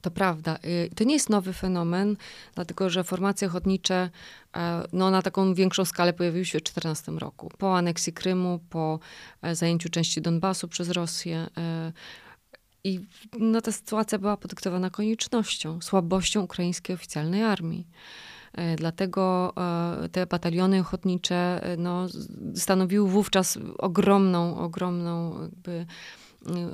To 0.00 0.10
prawda. 0.10 0.58
Y, 0.64 0.90
to 0.94 1.04
nie 1.04 1.14
jest 1.14 1.30
nowy 1.30 1.52
fenomen, 1.52 2.16
dlatego 2.54 2.90
że 2.90 3.04
formacje 3.04 3.48
ochotnicze 3.48 4.10
e, 4.56 4.82
no, 4.92 5.10
na 5.10 5.22
taką 5.22 5.54
większą 5.54 5.84
skalę 5.84 6.12
pojawiły 6.12 6.44
się 6.44 6.58
w 6.58 6.62
2014 6.62 7.12
roku. 7.12 7.50
Po 7.58 7.76
aneksji 7.76 8.12
Krymu, 8.12 8.60
po 8.70 8.98
e, 9.42 9.54
zajęciu 9.54 9.88
części 9.88 10.22
Donbasu 10.22 10.68
przez 10.68 10.90
Rosję. 10.90 11.46
E, 11.56 11.92
I 12.84 13.00
no, 13.38 13.60
ta 13.60 13.72
sytuacja 13.72 14.18
była 14.18 14.36
podyktowana 14.36 14.90
koniecznością, 14.90 15.80
słabością 15.80 16.42
ukraińskiej 16.42 16.96
oficjalnej 16.96 17.42
armii. 17.42 17.86
Dlatego 18.76 19.54
te 20.12 20.26
bataliony 20.26 20.80
ochotnicze 20.80 21.60
no, 21.78 22.06
stanowiły 22.54 23.08
wówczas 23.08 23.58
ogromną, 23.78 24.58
ogromną 24.58 25.42
jakby 25.42 25.86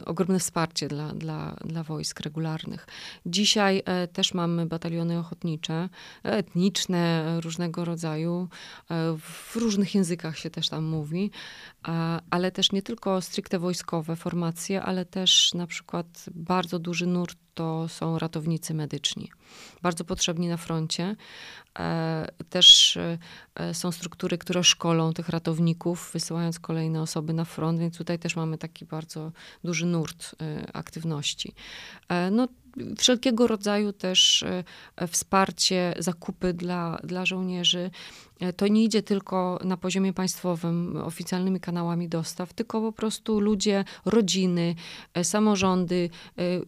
ogromne 0.07 0.39
wsparcie 0.39 0.89
dla, 0.89 1.15
dla, 1.15 1.57
dla 1.65 1.83
wojsk 1.83 2.21
regularnych. 2.21 2.87
Dzisiaj 3.27 3.83
e, 3.85 4.09
też 4.09 4.35
mamy 4.35 4.67
bataliony 4.67 5.19
ochotnicze, 5.19 5.89
etniczne, 6.23 7.25
różnego 7.41 7.85
rodzaju, 7.85 8.49
e, 8.91 9.17
w 9.19 9.57
różnych 9.57 9.95
językach 9.95 10.39
się 10.39 10.51
też 10.51 10.69
tam 10.69 10.85
mówi, 10.85 11.31
ale 12.31 12.51
też 12.53 12.73
nie 12.73 12.83
tylko 12.83 13.21
stricte 13.21 13.59
wojskowe 13.59 14.17
formacje, 14.17 14.83
ale 14.83 15.05
też 15.05 15.55
na 15.55 15.67
przykład 15.67 16.07
bardzo 16.35 16.79
duży 16.79 17.07
nurt 17.07 17.39
to 17.59 17.89
są 17.89 18.19
ratownicy 18.19 18.75
medyczni. 18.75 19.31
Bardzo 19.83 20.05
potrzebni 20.05 20.49
na 20.49 20.57
froncie. 20.57 21.17
E, 21.79 22.27
też 22.51 22.99
e, 23.55 23.75
są 23.75 23.93
struktury, 23.93 24.39
które 24.39 24.65
szkolą 24.65 25.13
tych 25.13 25.29
ratowników, 25.29 26.11
wysyłając 26.13 26.59
kolejne 26.59 27.03
osoby 27.03 27.33
na 27.33 27.45
front, 27.45 27.81
więc 27.81 27.99
tutaj 27.99 28.19
też 28.19 28.37
mamy 28.37 28.59
taki 28.59 28.85
bardzo 28.85 29.33
duży 29.65 29.87
nurt 29.87 30.35
e, 30.43 30.77
aktywności. 30.77 31.55
No, 32.31 32.49
wszelkiego 32.99 33.47
rodzaju 33.47 33.93
też 33.93 34.43
e, 34.97 35.07
wsparcie, 35.09 35.95
zakupy 35.99 36.53
dla, 36.53 36.99
dla 37.05 37.27
żołnierzy. 37.27 37.91
E, 38.41 38.53
to 38.53 38.69
nie 38.69 38.85
idzie 38.85 39.03
tylko 39.03 39.59
na 39.65 39.77
poziomie 39.77 40.13
państwowym, 40.13 40.97
oficjalnymi 40.97 41.61
kanałami 41.61 42.09
dostaw, 42.09 42.53
tylko 42.53 42.81
po 42.81 42.93
prostu 42.93 43.41
ludzie, 43.41 43.85
rodziny, 44.05 44.75
e, 45.15 45.25
samorządy, 45.25 46.11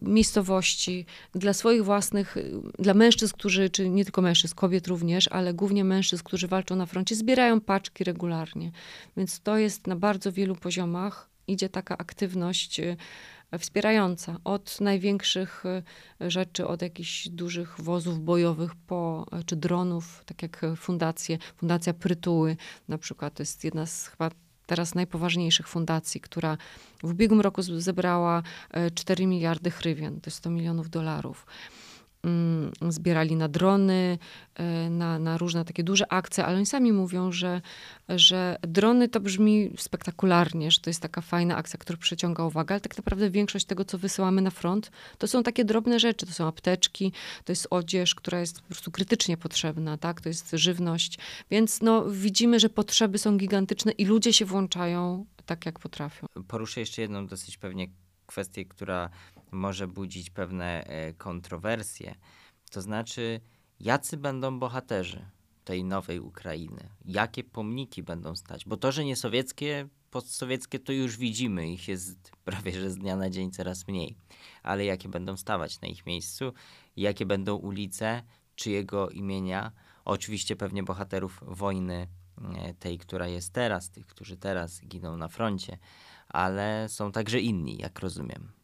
miejscowości, 0.01 1.05
dla 1.35 1.53
swoich 1.53 1.85
własnych, 1.85 2.35
dla 2.79 2.93
mężczyzn, 2.93 3.33
którzy, 3.33 3.69
czy 3.69 3.89
nie 3.89 4.03
tylko 4.03 4.21
mężczyzn, 4.21 4.55
kobiet 4.55 4.87
również, 4.87 5.27
ale 5.27 5.53
głównie 5.53 5.83
mężczyzn, 5.83 6.23
którzy 6.23 6.47
walczą 6.47 6.75
na 6.75 6.85
froncie, 6.85 7.15
zbierają 7.15 7.61
paczki 7.61 8.03
regularnie. 8.03 8.71
Więc 9.17 9.39
to 9.39 9.57
jest 9.57 9.87
na 9.87 9.95
bardzo 9.95 10.31
wielu 10.31 10.55
poziomach, 10.55 11.29
idzie 11.47 11.69
taka 11.69 11.97
aktywność 11.97 12.81
wspierająca. 13.57 14.37
Od 14.43 14.81
największych 14.81 15.63
y, 16.21 16.31
rzeczy, 16.31 16.67
od 16.67 16.81
jakichś 16.81 17.27
dużych 17.27 17.81
wozów 17.81 18.19
bojowych 18.19 18.75
po, 18.75 19.25
y, 19.39 19.43
czy 19.43 19.55
dronów, 19.55 20.23
tak 20.25 20.41
jak 20.41 20.61
fundacje, 20.77 21.37
Fundacja 21.57 21.93
Prytuły 21.93 22.57
na 22.87 22.97
przykład, 22.97 23.33
to 23.33 23.41
jest 23.43 23.63
jedna 23.63 23.85
z 23.85 24.07
chyba 24.07 24.31
teraz 24.65 24.95
najpoważniejszych 24.95 25.67
fundacji, 25.67 26.21
która 26.21 26.57
w 27.03 27.11
ubiegłym 27.11 27.41
roku 27.41 27.61
zebrała 27.61 28.43
4 28.95 29.23
y, 29.23 29.27
miliardy 29.27 29.71
hrywien, 29.71 30.21
to 30.21 30.27
jest 30.27 30.37
100 30.37 30.49
milionów 30.49 30.89
dolarów. 30.89 31.45
Mm, 32.23 32.71
zbierali 32.89 33.35
na 33.35 33.47
drony, 33.47 34.17
e, 34.55 34.89
na, 34.89 35.19
na 35.19 35.37
różne 35.37 35.65
takie 35.65 35.83
duże 35.83 36.13
akcje, 36.13 36.45
ale 36.45 36.57
oni 36.57 36.65
sami 36.65 36.93
mówią, 36.93 37.31
że, 37.31 37.61
że 38.09 38.57
drony 38.61 39.09
to 39.09 39.19
brzmi 39.19 39.71
spektakularnie, 39.77 40.71
że 40.71 40.79
to 40.79 40.89
jest 40.89 41.01
taka 41.01 41.21
fajna 41.21 41.57
akcja, 41.57 41.79
która 41.79 41.97
przyciąga 41.97 42.43
uwagę, 42.43 42.75
ale 42.75 42.81
tak 42.81 42.97
naprawdę 42.97 43.29
większość 43.29 43.65
tego, 43.65 43.85
co 43.85 43.97
wysyłamy 43.97 44.41
na 44.41 44.49
front, 44.49 44.91
to 45.17 45.27
są 45.27 45.43
takie 45.43 45.65
drobne 45.65 45.99
rzeczy, 45.99 46.25
to 46.25 46.33
są 46.33 46.47
apteczki, 46.47 47.11
to 47.45 47.51
jest 47.51 47.67
odzież, 47.69 48.15
która 48.15 48.39
jest 48.39 48.61
po 48.61 48.67
prostu 48.67 48.91
krytycznie 48.91 49.37
potrzebna, 49.37 49.97
tak? 49.97 50.21
to 50.21 50.29
jest 50.29 50.51
żywność, 50.53 51.19
więc 51.51 51.81
no, 51.81 52.05
widzimy, 52.09 52.59
że 52.59 52.69
potrzeby 52.69 53.17
są 53.17 53.37
gigantyczne 53.37 53.91
i 53.91 54.05
ludzie 54.05 54.33
się 54.33 54.45
włączają 54.45 55.25
tak, 55.45 55.65
jak 55.65 55.79
potrafią. 55.79 56.27
Poruszę 56.47 56.79
jeszcze 56.79 57.01
jedną 57.01 57.27
dosyć 57.27 57.57
pewnie 57.57 57.87
kwestię, 58.25 58.65
która 58.65 59.09
może 59.51 59.87
budzić 59.87 60.29
pewne 60.29 60.83
e, 60.83 61.13
kontrowersje. 61.13 62.15
To 62.71 62.81
znaczy, 62.81 63.41
jacy 63.79 64.17
będą 64.17 64.59
bohaterzy 64.59 65.25
tej 65.63 65.83
nowej 65.83 66.19
Ukrainy? 66.19 66.89
Jakie 67.05 67.43
pomniki 67.43 68.03
będą 68.03 68.35
stać? 68.35 68.65
Bo 68.65 68.77
to, 68.77 68.91
że 68.91 69.05
nie 69.05 69.15
sowieckie, 69.15 69.87
postsowieckie, 70.11 70.79
to 70.79 70.91
już 70.91 71.17
widzimy. 71.17 71.71
Ich 71.71 71.87
jest 71.87 72.31
prawie 72.45 72.71
że 72.71 72.91
z 72.91 72.97
dnia 72.97 73.15
na 73.15 73.29
dzień 73.29 73.51
coraz 73.51 73.87
mniej. 73.87 74.17
Ale 74.63 74.85
jakie 74.85 75.09
będą 75.09 75.37
stawać 75.37 75.81
na 75.81 75.87
ich 75.87 76.05
miejscu? 76.05 76.53
Jakie 76.95 77.25
będą 77.25 77.55
ulice? 77.55 78.23
Czyjego 78.55 79.09
imienia? 79.09 79.71
Oczywiście 80.05 80.55
pewnie 80.55 80.83
bohaterów 80.83 81.39
wojny 81.47 82.07
e, 82.57 82.73
tej, 82.73 82.97
która 82.97 83.27
jest 83.27 83.53
teraz, 83.53 83.89
tych, 83.89 84.05
którzy 84.05 84.37
teraz 84.37 84.81
giną 84.81 85.17
na 85.17 85.27
froncie, 85.27 85.77
ale 86.27 86.89
są 86.89 87.11
także 87.11 87.39
inni, 87.39 87.77
jak 87.77 87.99
rozumiem. 87.99 88.60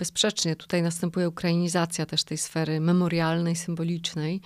Bezsprzecznie 0.00 0.56
tutaj 0.56 0.82
następuje 0.82 1.28
ukrainizacja 1.28 2.06
też 2.06 2.24
tej 2.24 2.38
sfery 2.38 2.80
memorialnej, 2.80 3.56
symbolicznej 3.56 4.40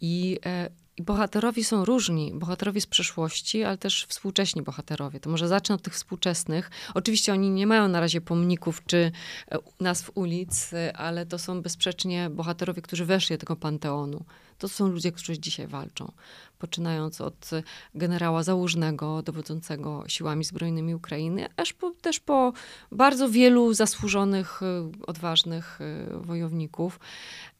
i, 0.00 0.38
e, 0.46 0.70
i 0.96 1.02
bohaterowie 1.02 1.64
są 1.64 1.84
różni. 1.84 2.32
Bohaterowie 2.34 2.80
z 2.80 2.86
przeszłości, 2.86 3.64
ale 3.64 3.78
też 3.78 4.06
współcześni 4.08 4.62
bohaterowie. 4.62 5.20
To 5.20 5.30
może 5.30 5.48
zacznę 5.48 5.74
od 5.74 5.82
tych 5.82 5.94
współczesnych. 5.94 6.70
Oczywiście 6.94 7.32
oni 7.32 7.50
nie 7.50 7.66
mają 7.66 7.88
na 7.88 8.00
razie 8.00 8.20
pomników 8.20 8.82
czy 8.86 9.12
e, 9.50 9.58
nazw 9.80 10.10
ulic, 10.14 10.72
e, 10.72 10.96
ale 10.96 11.26
to 11.26 11.38
są 11.38 11.62
bezsprzecznie 11.62 12.30
bohaterowie, 12.30 12.82
którzy 12.82 13.04
weszli 13.04 13.36
do 13.36 13.40
tego 13.40 13.56
panteonu. 13.56 14.24
To 14.60 14.68
są 14.68 14.88
ludzie, 14.88 15.12
którzy 15.12 15.38
dzisiaj 15.38 15.66
walczą. 15.66 16.12
Poczynając 16.58 17.20
od 17.20 17.50
generała 17.94 18.42
Załużnego, 18.42 19.22
dowodzącego 19.22 20.04
siłami 20.08 20.44
zbrojnymi 20.44 20.94
Ukrainy, 20.94 21.48
aż 21.56 21.72
po, 21.72 21.90
też 21.90 22.20
po 22.20 22.52
bardzo 22.92 23.28
wielu 23.28 23.74
zasłużonych, 23.74 24.60
y, 24.62 25.06
odważnych 25.06 25.80
y, 25.80 26.18
wojowników. 26.18 27.00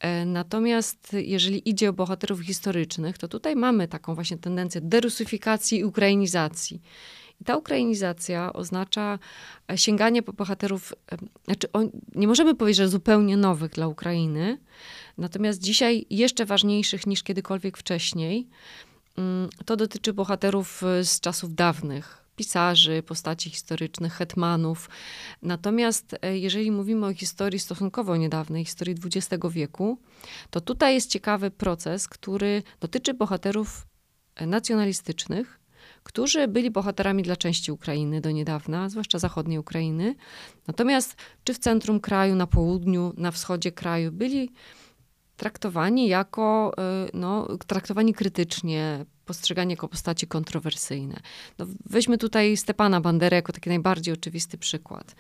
E, 0.00 0.24
natomiast 0.24 1.12
jeżeli 1.12 1.68
idzie 1.68 1.90
o 1.90 1.92
bohaterów 1.92 2.40
historycznych, 2.40 3.18
to 3.18 3.28
tutaj 3.28 3.56
mamy 3.56 3.88
taką 3.88 4.14
właśnie 4.14 4.38
tendencję 4.38 4.80
derusyfikacji 4.80 5.78
i 5.78 5.84
ukrainizacji. 5.84 6.82
I 7.40 7.44
ta 7.44 7.56
ukrainizacja 7.56 8.52
oznacza 8.52 9.18
e, 9.72 9.78
sięganie 9.78 10.22
po 10.22 10.32
bohaterów, 10.32 10.92
e, 11.12 11.16
znaczy 11.44 11.72
on, 11.72 11.90
nie 12.14 12.28
możemy 12.28 12.54
powiedzieć, 12.54 12.76
że 12.76 12.88
zupełnie 12.88 13.36
nowych 13.36 13.70
dla 13.70 13.88
Ukrainy, 13.88 14.58
natomiast 15.20 15.60
dzisiaj 15.60 16.06
jeszcze 16.10 16.46
ważniejszych 16.46 17.06
niż 17.06 17.22
kiedykolwiek 17.22 17.78
wcześniej. 17.78 18.48
Mm, 19.18 19.48
to 19.64 19.76
dotyczy 19.76 20.12
bohaterów 20.12 20.82
e, 20.82 21.04
z 21.04 21.20
czasów 21.20 21.54
dawnych, 21.54 22.24
pisarzy, 22.36 23.02
postaci 23.02 23.50
historycznych, 23.50 24.12
hetmanów. 24.12 24.88
Natomiast 25.42 26.16
jeżeli 26.32 26.70
mówimy 26.70 27.06
o 27.06 27.14
historii 27.14 27.58
stosunkowo 27.58 28.16
niedawnej, 28.16 28.64
historii 28.64 28.96
XX 29.04 29.44
wieku, 29.50 29.98
to 30.50 30.60
tutaj 30.60 30.94
jest 30.94 31.10
ciekawy 31.10 31.50
proces, 31.50 32.08
który 32.08 32.62
dotyczy 32.80 33.14
bohaterów 33.14 33.86
nacjonalistycznych, 34.46 35.60
którzy 36.02 36.48
byli 36.48 36.70
bohaterami 36.70 37.22
dla 37.22 37.36
części 37.36 37.72
Ukrainy 37.72 38.20
do 38.20 38.30
niedawna, 38.30 38.88
zwłaszcza 38.88 39.18
zachodniej 39.18 39.58
Ukrainy. 39.58 40.14
Natomiast 40.66 41.16
czy 41.44 41.54
w 41.54 41.58
centrum 41.58 42.00
kraju, 42.00 42.34
na 42.34 42.46
południu, 42.46 43.12
na 43.16 43.30
wschodzie 43.30 43.72
kraju 43.72 44.12
byli 44.12 44.52
traktowani 45.40 46.08
jako, 46.08 46.72
y, 47.08 47.10
no, 47.14 47.48
traktowani 47.66 48.14
krytycznie, 48.14 49.04
postrzegani 49.24 49.70
jako 49.70 49.88
postaci 49.88 50.26
kontrowersyjne. 50.26 51.20
No, 51.58 51.66
weźmy 51.86 52.18
tutaj 52.18 52.56
Stepana 52.56 53.00
Banderę 53.00 53.36
jako 53.36 53.52
taki 53.52 53.68
najbardziej 53.68 54.14
oczywisty 54.14 54.58
przykład. 54.58 55.14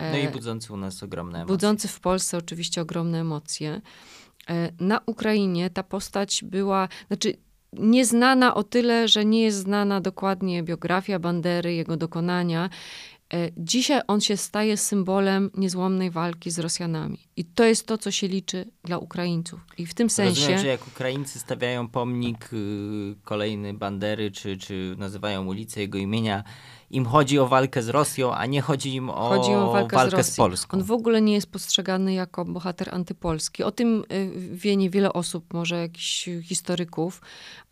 No 0.00 0.16
i 0.18 0.26
e, 0.26 0.30
budzący 0.30 0.72
u 0.72 0.76
nas 0.76 1.02
ogromne 1.02 1.38
emocje. 1.38 1.54
Budzący 1.54 1.88
w 1.88 2.00
Polsce 2.00 2.38
oczywiście 2.38 2.80
ogromne 2.80 3.20
emocje. 3.20 3.80
E, 4.50 4.72
na 4.80 5.00
Ukrainie 5.06 5.70
ta 5.70 5.82
postać 5.82 6.44
była, 6.44 6.88
znaczy 7.08 7.34
nieznana 7.72 8.54
o 8.54 8.62
tyle, 8.62 9.08
że 9.08 9.24
nie 9.24 9.42
jest 9.42 9.58
znana 9.58 10.00
dokładnie 10.00 10.62
biografia 10.62 11.18
Bandery, 11.18 11.74
jego 11.74 11.96
dokonania. 11.96 12.70
E, 13.34 13.50
dzisiaj 13.56 14.00
on 14.06 14.20
się 14.20 14.36
staje 14.36 14.76
symbolem 14.76 15.50
niezłomnej 15.54 16.10
walki 16.10 16.50
z 16.50 16.58
Rosjanami. 16.58 17.27
I 17.38 17.44
to 17.44 17.64
jest 17.64 17.86
to, 17.86 17.98
co 17.98 18.10
się 18.10 18.28
liczy 18.28 18.70
dla 18.84 18.98
Ukraińców. 18.98 19.60
I 19.78 19.86
w 19.86 19.94
tym 19.94 20.10
sensie. 20.10 20.40
Rozumiem, 20.40 20.60
że 20.60 20.66
jak 20.66 20.86
Ukraińcy 20.86 21.38
stawiają 21.38 21.88
pomnik 21.88 22.50
y, 22.52 23.14
kolejny 23.24 23.74
Bandery, 23.74 24.30
czy, 24.30 24.56
czy 24.56 24.94
nazywają 24.98 25.46
ulicę 25.46 25.80
jego 25.80 25.98
imienia, 25.98 26.44
im 26.90 27.06
chodzi 27.06 27.38
o 27.38 27.48
walkę 27.48 27.82
z 27.82 27.88
Rosją, 27.88 28.34
a 28.34 28.46
nie 28.46 28.62
chodzi 28.62 28.94
im 28.94 29.10
o, 29.10 29.28
chodzi 29.28 29.54
o 29.54 29.72
walkę, 29.72 29.96
walkę 29.96 30.24
z, 30.24 30.32
z, 30.32 30.36
Polską. 30.36 30.78
On 30.78 30.84
w 30.84 30.92
ogóle 30.92 31.22
nie 31.22 31.34
jest 31.34 31.50
postrzegany 31.50 32.12
jako 32.12 32.44
bohater 32.44 32.94
antypolski. 32.94 33.62
O 33.62 33.70
tym 33.70 34.04
y, 34.12 34.30
wie 34.52 34.76
niewiele 34.76 35.12
osób, 35.12 35.54
może 35.54 35.80
jakichś 35.80 36.28
historyków, 36.42 37.20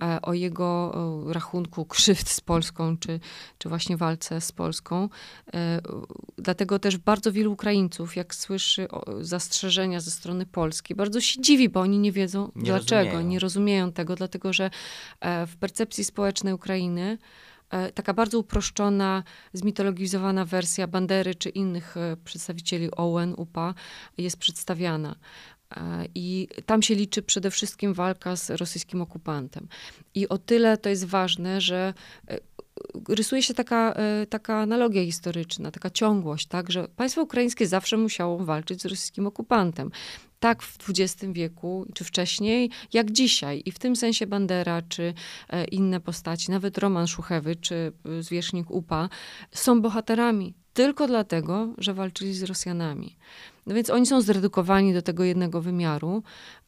e, 0.02 0.22
o 0.22 0.34
jego 0.34 0.92
rachunku 1.26 1.84
krzywd 1.94 2.28
z 2.28 2.40
Polską, 2.40 2.98
czy, 2.98 3.20
czy 3.58 3.68
właśnie 3.68 3.96
walce 3.96 4.40
z 4.40 4.52
Polską. 4.52 5.08
E, 5.54 5.80
dlatego 6.38 6.78
też 6.78 6.96
bardzo 6.96 7.32
wielu 7.32 7.52
Ukraińców, 7.52 8.16
jak 8.16 8.34
słyszy 8.34 8.88
zastrzeżenia 9.56 10.00
ze 10.00 10.10
strony 10.10 10.46
Polski, 10.46 10.94
bardzo 10.94 11.20
się 11.20 11.40
dziwi, 11.40 11.68
bo 11.68 11.80
oni 11.80 11.98
nie 11.98 12.12
wiedzą 12.12 12.52
nie 12.56 12.62
dlaczego, 12.62 13.04
rozumieją. 13.04 13.28
nie 13.28 13.38
rozumieją 13.38 13.92
tego, 13.92 14.16
dlatego 14.16 14.52
że 14.52 14.70
e, 15.20 15.46
w 15.46 15.56
percepcji 15.56 16.04
społecznej 16.04 16.54
Ukrainy 16.54 17.18
E, 17.70 17.92
taka 17.92 18.14
bardzo 18.14 18.38
uproszczona, 18.38 19.22
zmitologizowana 19.52 20.44
wersja 20.44 20.86
Bandery 20.86 21.34
czy 21.34 21.48
innych 21.48 21.96
e, 21.96 22.16
przedstawicieli 22.24 22.88
OUN, 22.96 23.34
UPA 23.36 23.74
jest 24.18 24.36
przedstawiana. 24.36 25.16
I 26.14 26.48
tam 26.66 26.82
się 26.82 26.94
liczy 26.94 27.22
przede 27.22 27.50
wszystkim 27.50 27.94
walka 27.94 28.36
z 28.36 28.50
rosyjskim 28.50 29.02
okupantem. 29.02 29.68
I 30.14 30.28
o 30.28 30.38
tyle 30.38 30.78
to 30.78 30.88
jest 30.88 31.04
ważne, 31.04 31.60
że 31.60 31.94
rysuje 33.08 33.42
się 33.42 33.54
taka, 33.54 33.94
taka 34.28 34.60
analogia 34.60 35.04
historyczna, 35.04 35.70
taka 35.70 35.90
ciągłość, 35.90 36.46
tak, 36.46 36.72
że 36.72 36.88
państwo 36.88 37.22
ukraińskie 37.22 37.66
zawsze 37.66 37.96
musiało 37.96 38.38
walczyć 38.38 38.82
z 38.82 38.84
rosyjskim 38.84 39.26
okupantem 39.26 39.90
tak 40.40 40.62
w 40.62 40.78
XX 40.90 41.32
wieku, 41.32 41.86
czy 41.94 42.04
wcześniej, 42.04 42.70
jak 42.92 43.10
dzisiaj. 43.10 43.62
I 43.64 43.72
w 43.72 43.78
tym 43.78 43.96
sensie 43.96 44.26
Bandera, 44.26 44.82
czy 44.82 45.14
e, 45.48 45.64
inne 45.64 46.00
postaci, 46.00 46.50
nawet 46.50 46.78
Roman 46.78 47.06
Szuchewy, 47.06 47.56
czy 47.56 47.92
e, 48.18 48.22
zwierzchnik 48.22 48.70
UPA, 48.70 49.08
są 49.52 49.82
bohaterami 49.82 50.54
tylko 50.72 51.06
dlatego, 51.06 51.68
że 51.78 51.94
walczyli 51.94 52.34
z 52.34 52.42
Rosjanami. 52.42 53.16
No 53.66 53.74
więc 53.74 53.90
oni 53.90 54.06
są 54.06 54.20
zredukowani 54.20 54.94
do 54.94 55.02
tego 55.02 55.24
jednego 55.24 55.60
wymiaru 55.60 56.22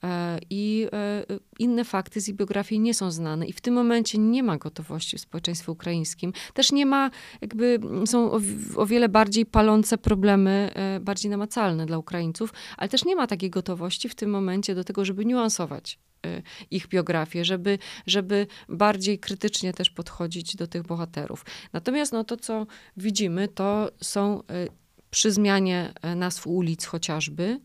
e, 0.04 0.38
i 0.50 0.86
e, 0.92 1.24
inne 1.58 1.84
fakty 1.84 2.20
z 2.20 2.28
ich 2.28 2.34
biografii 2.34 2.80
nie 2.80 2.94
są 2.94 3.10
znane. 3.10 3.46
I 3.46 3.52
w 3.52 3.60
tym 3.60 3.74
momencie 3.74 4.18
nie 4.18 4.42
ma 4.42 4.56
gotowości 4.56 5.18
w 5.18 5.20
społeczeństwie 5.20 5.72
ukraińskim. 5.72 6.32
Też 6.54 6.72
nie 6.72 6.86
ma, 6.86 7.10
jakby 7.40 7.80
są 8.06 8.32
o, 8.32 8.40
o 8.76 8.86
wiele 8.86 9.08
bardziej 9.08 9.46
palące 9.46 9.98
problemy, 9.98 10.70
e, 10.74 11.00
bardziej 11.00 11.30
namacalne 11.30 11.86
dla 11.86 11.98
Ukraińców, 11.98 12.52
ale 12.76 12.88
też 12.88 13.04
nie 13.04 13.16
ma 13.16 13.26
takiej 13.26 13.50
gotowości 13.50 14.08
w 14.08 14.14
tym 14.14 14.30
momencie 14.30 14.74
do 14.74 14.84
tego, 14.84 15.04
żeby 15.04 15.24
niuansować 15.24 15.98
ich 16.70 16.88
biografię, 16.88 17.44
żeby, 17.44 17.78
żeby 18.06 18.46
bardziej 18.68 19.18
krytycznie 19.18 19.72
też 19.72 19.90
podchodzić 19.90 20.56
do 20.56 20.66
tych 20.66 20.82
bohaterów. 20.82 21.44
Natomiast 21.72 22.12
no, 22.12 22.24
to, 22.24 22.36
co 22.36 22.66
widzimy, 22.96 23.48
to 23.48 23.90
są 24.00 24.42
przy 25.10 25.32
zmianie 25.32 25.92
e, 26.02 26.14
nazw 26.14 26.46
ulic 26.46 26.84
chociażby, 26.84 27.60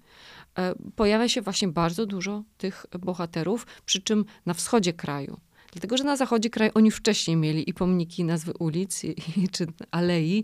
e, 0.58 0.74
pojawia 0.96 1.30
się 1.30 1.42
właśnie 1.42 1.68
bardzo 1.68 2.06
dużo 2.06 2.44
tych 2.58 2.86
bohaterów, 3.00 3.68
przy 3.86 4.02
czym 4.02 4.26
na 4.46 4.54
wschodzie 4.54 4.94
kraju. 4.94 5.40
Dlatego, 5.72 5.98
że 5.98 6.04
na 6.04 6.16
zachodzie 6.16 6.50
kraju 6.50 6.72
oni 6.76 6.92
wcześniej 6.92 7.38
mieli 7.38 7.70
i 7.70 7.74
pomniki, 7.74 8.24
nazwy 8.24 8.54
ulic, 8.60 9.04
i, 9.04 9.16
czy 9.52 9.68
alei, 9.92 10.44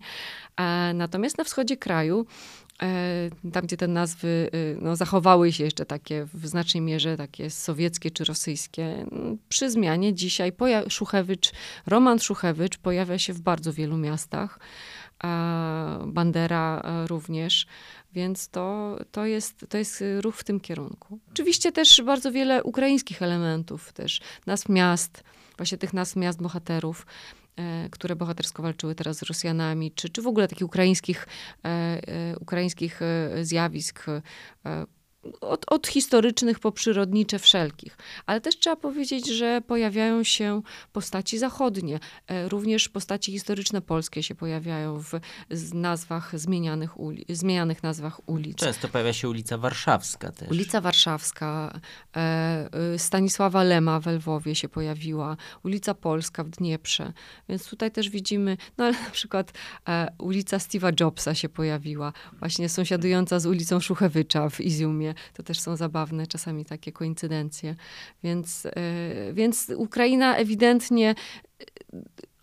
a 0.56 0.92
natomiast 0.94 1.38
na 1.38 1.44
wschodzie 1.44 1.78
kraju 1.78 2.26
e, 2.82 3.30
tam, 3.54 3.66
gdzie 3.66 3.78
te 3.78 3.88
nazwy 3.88 4.50
no, 4.82 4.96
zachowały 4.96 5.52
się 5.52 5.64
jeszcze 5.64 5.86
takie 5.86 6.28
w 6.34 6.48
znacznej 6.48 6.82
mierze 6.82 7.18
takie 7.18 7.50
sowieckie 7.50 8.12
czy 8.12 8.24
rosyjskie, 8.24 9.06
przy 9.50 9.70
zmianie 9.70 10.14
dzisiaj 10.14 10.52
Szuchewicz, 10.90 11.52
Roman 11.86 12.20
Szuchewicz 12.20 12.78
pojawia 12.78 13.20
się 13.20 13.34
w 13.34 13.42
bardzo 13.42 13.74
wielu 13.74 13.98
miastach. 13.98 14.60
Bandera 16.06 16.82
e, 16.84 17.08
również, 17.08 17.68
więc 18.14 18.50
to, 18.50 18.98
to, 19.12 19.26
jest, 19.26 19.66
to 19.70 19.78
jest 19.78 20.04
ruch 20.22 20.36
w 20.36 20.44
tym 20.44 20.60
kierunku. 20.60 21.20
Oczywiście 21.32 21.72
też 21.72 22.02
bardzo 22.06 22.32
wiele 22.32 22.64
ukraińskich 22.64 23.22
elementów, 23.22 23.94
też 23.94 24.22
nazw 24.46 24.70
miast, 24.70 25.24
właśnie 25.58 25.78
tych 25.78 25.94
nazw 25.94 26.16
miast 26.16 26.42
bohaterów, 26.42 27.06
e, 27.56 27.90
które 27.90 28.16
bohatersko 28.16 28.64
walczyły 28.64 28.96
teraz 28.96 29.18
z 29.18 29.24
Rosjanami, 29.24 29.92
czy, 29.92 30.10
czy 30.10 30.22
w 30.22 30.28
ogóle 30.28 30.48
takich 30.48 30.68
ukraińskich, 30.68 31.28
e, 31.66 32.36
ukraińskich 32.40 33.00
zjawisk 33.42 34.06
od, 35.42 35.66
od, 35.68 35.88
historycznych 35.88 36.60
po 36.60 36.72
przyrodnicze 36.72 37.40
wszelkich. 37.40 37.98
Ale 38.26 38.42
też 38.42 38.60
trzeba 38.60 38.76
powiedzieć, 38.76 39.28
że 39.28 39.62
pojawiają 39.68 40.24
się 40.24 40.62
postaci 40.94 41.38
zachodnie. 41.38 42.00
E, 42.28 42.50
również 42.50 42.90
postaci 42.90 43.32
historyczne 43.32 43.82
polskie 43.82 44.24
się 44.24 44.36
pojawiają 44.36 45.00
w 45.00 45.20
nazwach 45.74 46.40
zmienianych, 46.40 47.00
uli, 47.00 47.26
zmienianych 47.30 47.84
nazwach 47.84 48.30
ulic. 48.30 48.58
Często 48.58 48.88
pojawia 48.88 49.14
się 49.14 49.30
ulica 49.30 49.58
Warszawska 49.58 50.32
też. 50.32 50.50
Ulica 50.50 50.82
Warszawska, 50.82 51.80
e, 52.16 52.20
e, 52.94 53.00
Stanisława 53.00 53.64
Lema 53.64 54.00
w 54.00 54.08
Lwowie 54.08 54.56
się 54.56 54.70
pojawiła, 54.70 55.38
ulica 55.64 55.94
Polska 55.94 56.44
w 56.44 56.50
Dnieprze. 56.50 57.14
Więc 57.50 57.70
tutaj 57.70 57.92
też 57.92 58.10
widzimy, 58.10 58.58
no 58.78 58.86
ale 58.86 58.94
na 59.08 59.10
przykład 59.10 59.52
ulica 60.18 60.58
Steve'a 60.58 60.94
Jobsa 61.00 61.36
się 61.36 61.50
pojawiła, 61.50 62.14
właśnie 62.40 62.70
sąsiadująca 62.70 63.40
z 63.40 63.46
ulicą 63.46 63.80
Szuchewicza 63.80 64.50
w 64.50 64.62
Izjumie 65.10 65.34
to 65.34 65.44
też 65.44 65.60
są 65.60 65.76
zabawne 65.76 66.28
czasami 66.28 66.66
takie 66.66 66.92
koincydencje. 66.92 67.76
Więc, 68.24 68.66
e, 68.66 68.72
więc 69.34 69.72
Ukraina 69.76 70.36
ewidentnie 70.38 71.16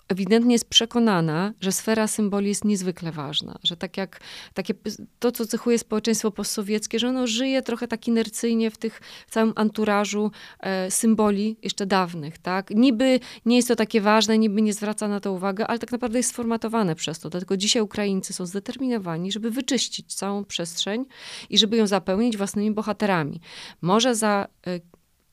ewidentnie 0.09 0.53
jest 0.53 0.69
przekonana, 0.69 1.53
że 1.61 1.73
sfera 1.73 2.07
symboli 2.07 2.49
jest 2.49 2.65
niezwykle 2.65 3.13
ważna, 3.13 3.59
że 3.63 3.77
tak 3.77 3.97
jak 3.97 4.21
takie, 4.55 4.75
to, 5.19 5.33
co 5.33 5.47
cechuje 5.47 5.79
społeczeństwo 5.79 6.31
postsowieckie, 6.31 6.99
że 6.99 7.09
ono 7.09 7.27
żyje 7.27 7.63
trochę 7.63 7.89
tak 7.89 8.09
inercyjnie 8.09 8.71
w 8.71 8.79
tych 8.79 9.01
w 9.27 9.31
całym 9.31 9.53
anturażu 9.57 10.31
e, 10.61 10.91
symboli 10.91 11.57
jeszcze 11.63 11.87
dawnych, 11.87 12.39
tak? 12.39 12.71
Niby 12.71 13.21
nie 13.47 13.57
jest 13.57 13.69
to 13.69 13.77
takie 13.77 14.01
ważne, 14.01 14.39
niby 14.39 14.63
nie 14.63 14.73
zwraca 14.73 15.09
na 15.09 15.21
to 15.21 15.33
uwagi, 15.33 15.63
ale 15.63 15.79
tak 15.79 15.93
naprawdę 15.93 16.19
jest 16.19 16.31
sformatowane 16.31 16.95
przez 16.95 17.19
to. 17.19 17.31
Dlatego 17.31 17.57
dzisiaj 17.57 17.83
Ukraińcy 17.83 18.33
są 18.33 18.47
zdeterminowani, 18.47 19.33
żeby 19.33 19.51
wyczyścić 19.51 20.15
całą 20.15 20.45
przestrzeń 20.45 21.05
i 21.51 21.59
żeby 21.59 21.77
ją 21.77 21.87
zapełnić 21.87 22.37
własnymi 22.37 22.71
bohaterami. 22.71 23.41
Może 23.81 24.15
za 24.15 24.49
e, 24.67 24.81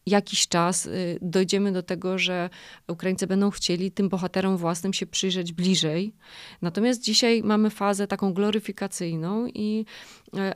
jakiś 0.06 0.48
czas 0.48 0.86
y, 0.86 1.20
dojdziemy 1.22 1.72
do 1.72 1.84
tego, 1.84 2.18
że 2.18 2.50
Ukraińcy 2.88 3.28
będą 3.28 3.50
chcieli 3.52 3.92
tym 3.92 4.10
bohaterom 4.10 4.58
własnym 4.58 4.94
się 4.94 5.06
przyjrzeć 5.06 5.54
bliżej. 5.54 6.14
Natomiast 6.62 7.02
dzisiaj 7.02 7.44
mamy 7.44 7.70
fazę 7.70 8.08
taką 8.08 8.34
gloryfikacyjną 8.34 9.48
i 9.48 9.86
e, 10.38 10.56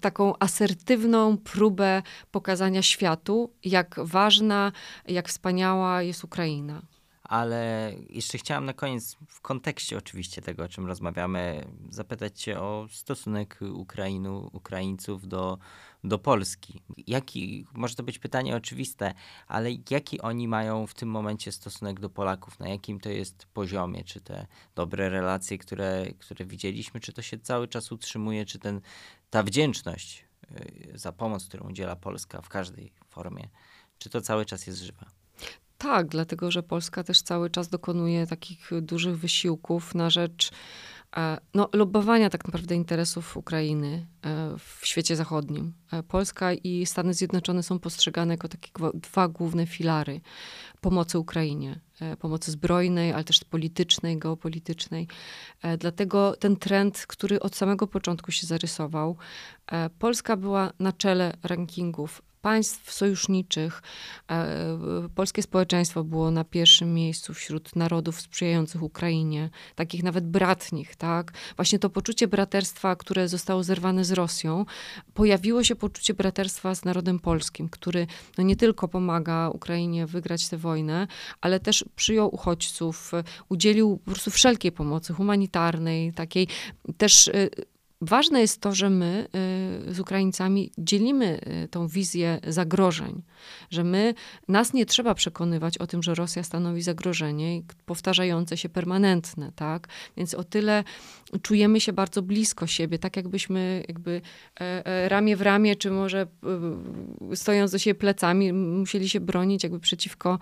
taką 0.00 0.38
asertywną 0.38 1.38
próbę 1.38 2.02
pokazania 2.30 2.82
światu, 2.82 3.50
jak 3.64 3.94
ważna, 3.98 4.72
jak 5.08 5.28
wspaniała 5.28 6.02
jest 6.02 6.24
Ukraina. 6.24 6.82
Ale 7.22 7.92
jeszcze 8.10 8.38
chciałam 8.38 8.64
na 8.64 8.72
koniec, 8.72 9.16
w 9.28 9.40
kontekście 9.40 9.98
oczywiście 9.98 10.42
tego, 10.42 10.64
o 10.64 10.68
czym 10.68 10.86
rozmawiamy, 10.86 11.64
zapytać 11.90 12.40
Cię 12.40 12.60
o 12.60 12.86
stosunek 12.90 13.58
Ukrainu, 13.74 14.50
Ukraińców 14.52 15.28
do 15.28 15.58
do 16.08 16.18
Polski. 16.18 16.82
Jaki, 17.06 17.66
może 17.74 17.94
to 17.94 18.02
być 18.02 18.18
pytanie 18.18 18.56
oczywiste, 18.56 19.14
ale 19.46 19.70
jaki 19.90 20.20
oni 20.20 20.48
mają 20.48 20.86
w 20.86 20.94
tym 20.94 21.08
momencie 21.08 21.52
stosunek 21.52 22.00
do 22.00 22.10
Polaków? 22.10 22.58
Na 22.60 22.68
jakim 22.68 23.00
to 23.00 23.08
jest 23.08 23.46
poziomie? 23.46 24.04
Czy 24.04 24.20
te 24.20 24.46
dobre 24.74 25.08
relacje, 25.08 25.58
które, 25.58 26.06
które 26.18 26.44
widzieliśmy, 26.44 27.00
czy 27.00 27.12
to 27.12 27.22
się 27.22 27.38
cały 27.38 27.68
czas 27.68 27.92
utrzymuje? 27.92 28.46
Czy 28.46 28.58
ten, 28.58 28.80
ta 29.30 29.42
wdzięczność 29.42 30.24
y, 30.50 30.92
za 30.94 31.12
pomoc, 31.12 31.46
którą 31.48 31.68
udziela 31.68 31.96
Polska 31.96 32.42
w 32.42 32.48
każdej 32.48 32.92
formie, 33.08 33.48
czy 33.98 34.10
to 34.10 34.20
cały 34.20 34.44
czas 34.44 34.66
jest 34.66 34.78
żywa? 34.78 35.06
Tak, 35.78 36.08
dlatego 36.08 36.50
że 36.50 36.62
Polska 36.62 37.04
też 37.04 37.22
cały 37.22 37.50
czas 37.50 37.68
dokonuje 37.68 38.26
takich 38.26 38.70
dużych 38.82 39.18
wysiłków 39.18 39.94
na 39.94 40.10
rzecz 40.10 40.50
no, 41.54 41.68
lobowania 41.72 42.30
tak 42.30 42.44
naprawdę 42.44 42.74
interesów 42.74 43.36
Ukrainy 43.36 44.06
e, 44.22 44.54
w 44.58 44.86
świecie 44.86 45.16
zachodnim. 45.16 45.72
E, 45.92 46.02
Polska 46.02 46.52
i 46.52 46.86
Stany 46.86 47.14
Zjednoczone 47.14 47.62
są 47.62 47.78
postrzegane 47.78 48.34
jako 48.34 48.48
takie 48.48 48.70
dwa 48.94 49.28
główne 49.28 49.66
filary 49.66 50.20
pomocy 50.80 51.18
Ukrainie. 51.18 51.80
E, 52.00 52.16
pomocy 52.16 52.50
zbrojnej, 52.50 53.12
ale 53.12 53.24
też 53.24 53.44
politycznej, 53.44 54.18
geopolitycznej. 54.18 55.08
Dlatego 55.78 56.36
ten 56.36 56.56
trend, 56.56 57.06
który 57.06 57.40
od 57.40 57.56
samego 57.56 57.86
początku 57.86 58.32
się 58.32 58.46
zarysował, 58.46 59.16
Polska 59.98 60.36
była 60.36 60.72
na 60.78 60.92
czele 60.92 61.36
rankingów 61.42 62.22
państw 62.46 62.92
sojuszniczych 62.92 63.82
e, 64.30 64.78
polskie 65.14 65.42
społeczeństwo 65.42 66.04
było 66.04 66.30
na 66.30 66.44
pierwszym 66.44 66.94
miejscu 66.94 67.34
wśród 67.34 67.76
narodów 67.76 68.20
sprzyjających 68.20 68.82
Ukrainie, 68.82 69.50
takich 69.74 70.02
nawet 70.02 70.26
bratnich, 70.26 70.96
tak? 70.96 71.32
Właśnie 71.56 71.78
to 71.78 71.90
poczucie 71.90 72.28
braterstwa, 72.28 72.96
które 72.96 73.28
zostało 73.28 73.62
zerwane 73.62 74.04
z 74.04 74.12
Rosją, 74.12 74.64
pojawiło 75.14 75.64
się 75.64 75.76
poczucie 75.76 76.14
braterstwa 76.14 76.74
z 76.74 76.84
narodem 76.84 77.18
polskim, 77.18 77.68
który 77.68 78.06
no 78.38 78.44
nie 78.44 78.56
tylko 78.56 78.88
pomaga 78.88 79.50
Ukrainie 79.50 80.06
wygrać 80.06 80.48
tę 80.48 80.56
wojnę, 80.56 81.06
ale 81.40 81.60
też 81.60 81.84
przyjął 81.96 82.34
uchodźców, 82.34 83.12
udzielił 83.48 83.96
po 83.96 84.10
prostu 84.10 84.30
wszelkiej 84.30 84.72
pomocy 84.72 85.12
humanitarnej, 85.12 86.12
takiej 86.12 86.48
też 86.96 87.28
y, 87.28 87.50
Ważne 88.00 88.40
jest 88.40 88.60
to, 88.60 88.74
że 88.74 88.90
my 88.90 89.28
y, 89.88 89.94
z 89.94 90.00
Ukraińcami 90.00 90.72
dzielimy 90.78 91.40
y, 91.64 91.68
tą 91.68 91.88
wizję 91.88 92.40
zagrożeń, 92.46 93.22
że 93.70 93.84
my, 93.84 94.14
nas 94.48 94.72
nie 94.72 94.86
trzeba 94.86 95.14
przekonywać 95.14 95.78
o 95.78 95.86
tym, 95.86 96.02
że 96.02 96.14
Rosja 96.14 96.42
stanowi 96.42 96.82
zagrożenie 96.82 97.62
powtarzające 97.86 98.56
się 98.56 98.68
permanentne, 98.68 99.52
tak? 99.52 99.88
Więc 100.16 100.34
o 100.34 100.44
tyle 100.44 100.84
czujemy 101.42 101.80
się 101.80 101.92
bardzo 101.92 102.22
blisko 102.22 102.66
siebie, 102.66 102.98
tak 102.98 103.16
jakbyśmy 103.16 103.84
jakby 103.88 104.20
e, 104.60 104.86
e, 104.86 105.08
ramię 105.08 105.36
w 105.36 105.42
ramię, 105.42 105.76
czy 105.76 105.90
może 105.90 106.26
e, 107.32 107.36
stojąc 107.36 107.72
do 107.72 107.78
siebie 107.78 107.94
plecami, 107.94 108.52
musieli 108.52 109.08
się 109.08 109.20
bronić 109.20 109.62
jakby 109.62 109.80
przeciwko 109.80 110.38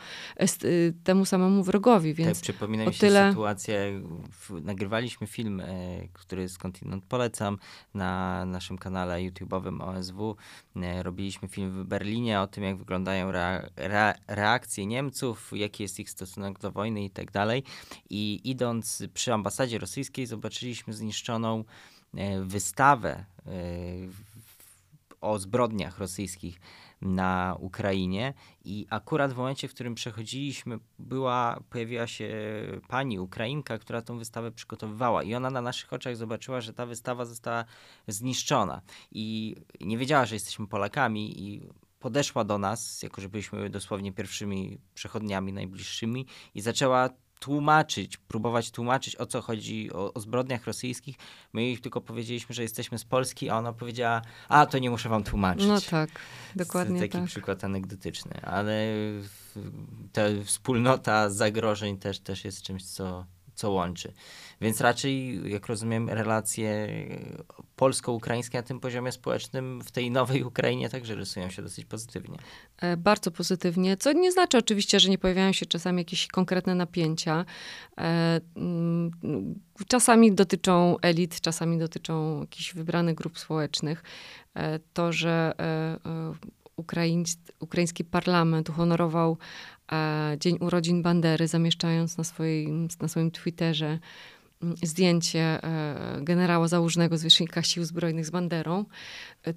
temu 1.04 1.24
samemu 1.24 1.62
wrogowi, 1.62 2.14
więc 2.14 2.38
tak, 2.38 2.42
przypomina 2.42 2.84
mi 2.84 2.94
się 2.94 3.00
tyle... 3.00 3.28
sytuacja, 3.28 3.74
nagrywaliśmy 4.62 5.26
film, 5.26 5.62
który 6.12 6.48
skądinąd 6.48 7.04
polecam, 7.04 7.34
polecam 7.34 7.58
na 7.94 8.44
naszym 8.44 8.78
kanale 8.78 9.18
YouTube'owym 9.18 9.82
OSW. 9.82 10.36
Robiliśmy 11.02 11.48
film 11.48 11.82
w 11.82 11.84
Berlinie 11.84 12.40
o 12.40 12.46
tym, 12.46 12.64
jak 12.64 12.76
wyglądają 12.76 13.32
rea 13.32 13.68
re 13.76 14.14
reakcje 14.26 14.86
Niemców, 14.86 15.50
jaki 15.54 15.82
jest 15.82 16.00
ich 16.00 16.10
stosunek 16.10 16.58
do 16.58 16.72
wojny 16.72 17.04
i 17.04 17.10
tak 17.10 17.30
dalej. 17.30 17.62
I 18.10 18.40
idąc 18.44 19.02
przy 19.14 19.32
ambasadzie 19.32 19.78
rosyjskiej, 19.78 20.26
zobaczyliśmy 20.26 20.73
zniszczoną 20.88 21.64
e, 22.14 22.40
wystawę 22.40 23.24
e, 23.46 23.50
o 25.20 25.38
zbrodniach 25.38 25.98
rosyjskich 25.98 26.60
na 27.02 27.56
Ukrainie. 27.60 28.34
I 28.64 28.86
akurat 28.90 29.32
w 29.32 29.36
momencie, 29.36 29.68
w 29.68 29.74
którym 29.74 29.94
przechodziliśmy, 29.94 30.78
była, 30.98 31.60
pojawiła 31.70 32.06
się 32.06 32.28
pani 32.88 33.18
Ukrainka, 33.18 33.78
która 33.78 34.02
tą 34.02 34.18
wystawę 34.18 34.52
przygotowywała. 34.52 35.22
I 35.22 35.34
ona 35.34 35.50
na 35.50 35.60
naszych 35.60 35.92
oczach 35.92 36.16
zobaczyła, 36.16 36.60
że 36.60 36.72
ta 36.72 36.86
wystawa 36.86 37.24
została 37.24 37.64
zniszczona. 38.08 38.82
I 39.10 39.56
nie 39.80 39.98
wiedziała, 39.98 40.26
że 40.26 40.34
jesteśmy 40.34 40.66
Polakami 40.66 41.42
i 41.42 41.68
podeszła 41.98 42.44
do 42.44 42.58
nas, 42.58 43.02
jako 43.02 43.20
że 43.20 43.28
byliśmy 43.28 43.70
dosłownie 43.70 44.12
pierwszymi 44.12 44.78
przechodniami 44.94 45.52
najbliższymi 45.52 46.26
i 46.54 46.60
zaczęła 46.60 47.08
tłumaczyć, 47.44 48.16
próbować 48.16 48.70
tłumaczyć 48.70 49.16
o 49.16 49.26
co 49.26 49.42
chodzi 49.42 49.92
o, 49.92 50.14
o 50.14 50.20
zbrodniach 50.20 50.64
rosyjskich. 50.66 51.16
My 51.52 51.62
jej 51.62 51.78
tylko 51.78 52.00
powiedzieliśmy, 52.00 52.54
że 52.54 52.62
jesteśmy 52.62 52.98
z 52.98 53.04
Polski, 53.04 53.50
a 53.50 53.58
ona 53.58 53.72
powiedziała, 53.72 54.22
a 54.48 54.66
to 54.66 54.78
nie 54.78 54.90
muszę 54.90 55.08
wam 55.08 55.24
tłumaczyć. 55.24 55.66
No 55.66 55.80
tak, 55.80 56.10
dokładnie 56.56 57.00
Taki 57.00 57.12
tak. 57.12 57.24
przykład 57.24 57.64
anegdotyczny, 57.64 58.40
ale 58.42 58.86
ta 60.12 60.22
wspólnota 60.44 61.30
zagrożeń 61.30 61.98
też, 61.98 62.20
też 62.20 62.44
jest 62.44 62.62
czymś, 62.62 62.84
co, 62.84 63.26
co 63.54 63.70
łączy. 63.70 64.12
Więc 64.60 64.80
raczej, 64.80 65.40
jak 65.50 65.66
rozumiem, 65.66 66.08
relacje 66.08 66.88
polsko-ukraińskie 67.76 68.58
na 68.58 68.62
tym 68.62 68.80
poziomie 68.80 69.12
społecznym 69.12 69.80
w 69.80 69.90
tej 69.90 70.10
nowej 70.10 70.44
Ukrainie 70.44 70.88
także 70.88 71.14
rysują 71.14 71.50
się 71.50 71.62
dosyć 71.62 71.84
pozytywnie. 71.84 72.38
E, 72.80 72.96
bardzo 72.96 73.30
pozytywnie, 73.30 73.96
co 73.96 74.12
nie 74.12 74.32
znaczy 74.32 74.58
oczywiście, 74.58 75.00
że 75.00 75.10
nie 75.10 75.18
pojawiają 75.18 75.52
się 75.52 75.66
czasami 75.66 75.98
jakieś 75.98 76.26
konkretne 76.26 76.74
napięcia. 76.74 77.44
E, 77.98 78.40
mm, 78.56 79.10
czasami 79.88 80.34
dotyczą 80.34 80.96
elit, 81.02 81.40
czasami 81.40 81.78
dotyczą 81.78 82.40
jakichś 82.40 82.74
wybranych 82.74 83.14
grup 83.14 83.38
społecznych. 83.38 84.02
E, 84.54 84.78
to, 84.78 85.12
że 85.12 85.54
ukraiński 87.60 88.04
parlament 88.04 88.68
uhonorował 88.68 89.38
dzień 90.38 90.56
urodzin 90.60 91.02
Bandery, 91.02 91.48
zamieszczając 91.48 92.18
na, 92.18 92.24
swoim, 92.24 92.88
na 93.00 93.08
swoim 93.08 93.30
Twitterze 93.30 93.98
zdjęcie 94.82 95.40
e, 95.40 96.18
generała 96.20 96.68
założnego 96.68 97.18
zwierzchnika 97.18 97.62
sił 97.62 97.84
zbrojnych 97.84 98.26
z 98.26 98.30
banderą. 98.30 98.84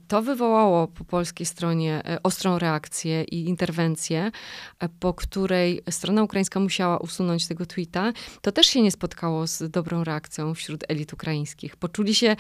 To 0.08 0.22
wywołało 0.22 0.88
po 0.88 1.04
polskiej 1.04 1.46
stronie 1.46 2.02
e, 2.06 2.24
ostrą 2.24 2.60
reakcję 2.60 3.24
i 3.24 3.50
interwencję, 3.50 4.32
e, 4.80 4.90
po 4.90 5.14
której 5.14 5.82
strona 5.90 6.24
ukraińska 6.24 6.60
musiała 6.60 6.98
usunąć 6.98 7.48
tego 7.48 7.66
tweeta. 7.66 8.14
To 8.42 8.52
też 8.52 8.68
się 8.68 8.82
nie 8.82 8.92
spotkało 8.92 9.48
z 9.48 9.72
dobrą 9.72 10.04
reakcją 10.04 10.54
wśród 10.54 10.84
elit 10.88 11.14
ukraińskich. 11.14 11.76
Poczuli 11.76 12.16
się 12.16 12.36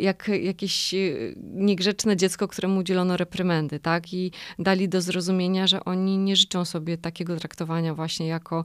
jak 0.00 0.30
jakieś 0.42 0.94
niegrzeczne 1.42 2.16
dziecko, 2.16 2.48
któremu 2.48 2.80
udzielono 2.80 3.16
reprymendy, 3.16 3.80
tak? 3.80 4.12
I 4.12 4.32
dali 4.58 4.88
do 4.88 5.00
zrozumienia, 5.00 5.66
że 5.66 5.84
oni 5.84 6.18
nie 6.18 6.36
życzą 6.36 6.64
sobie 6.64 6.98
takiego 6.98 7.36
traktowania 7.36 7.94
właśnie 7.94 8.26
jako 8.26 8.64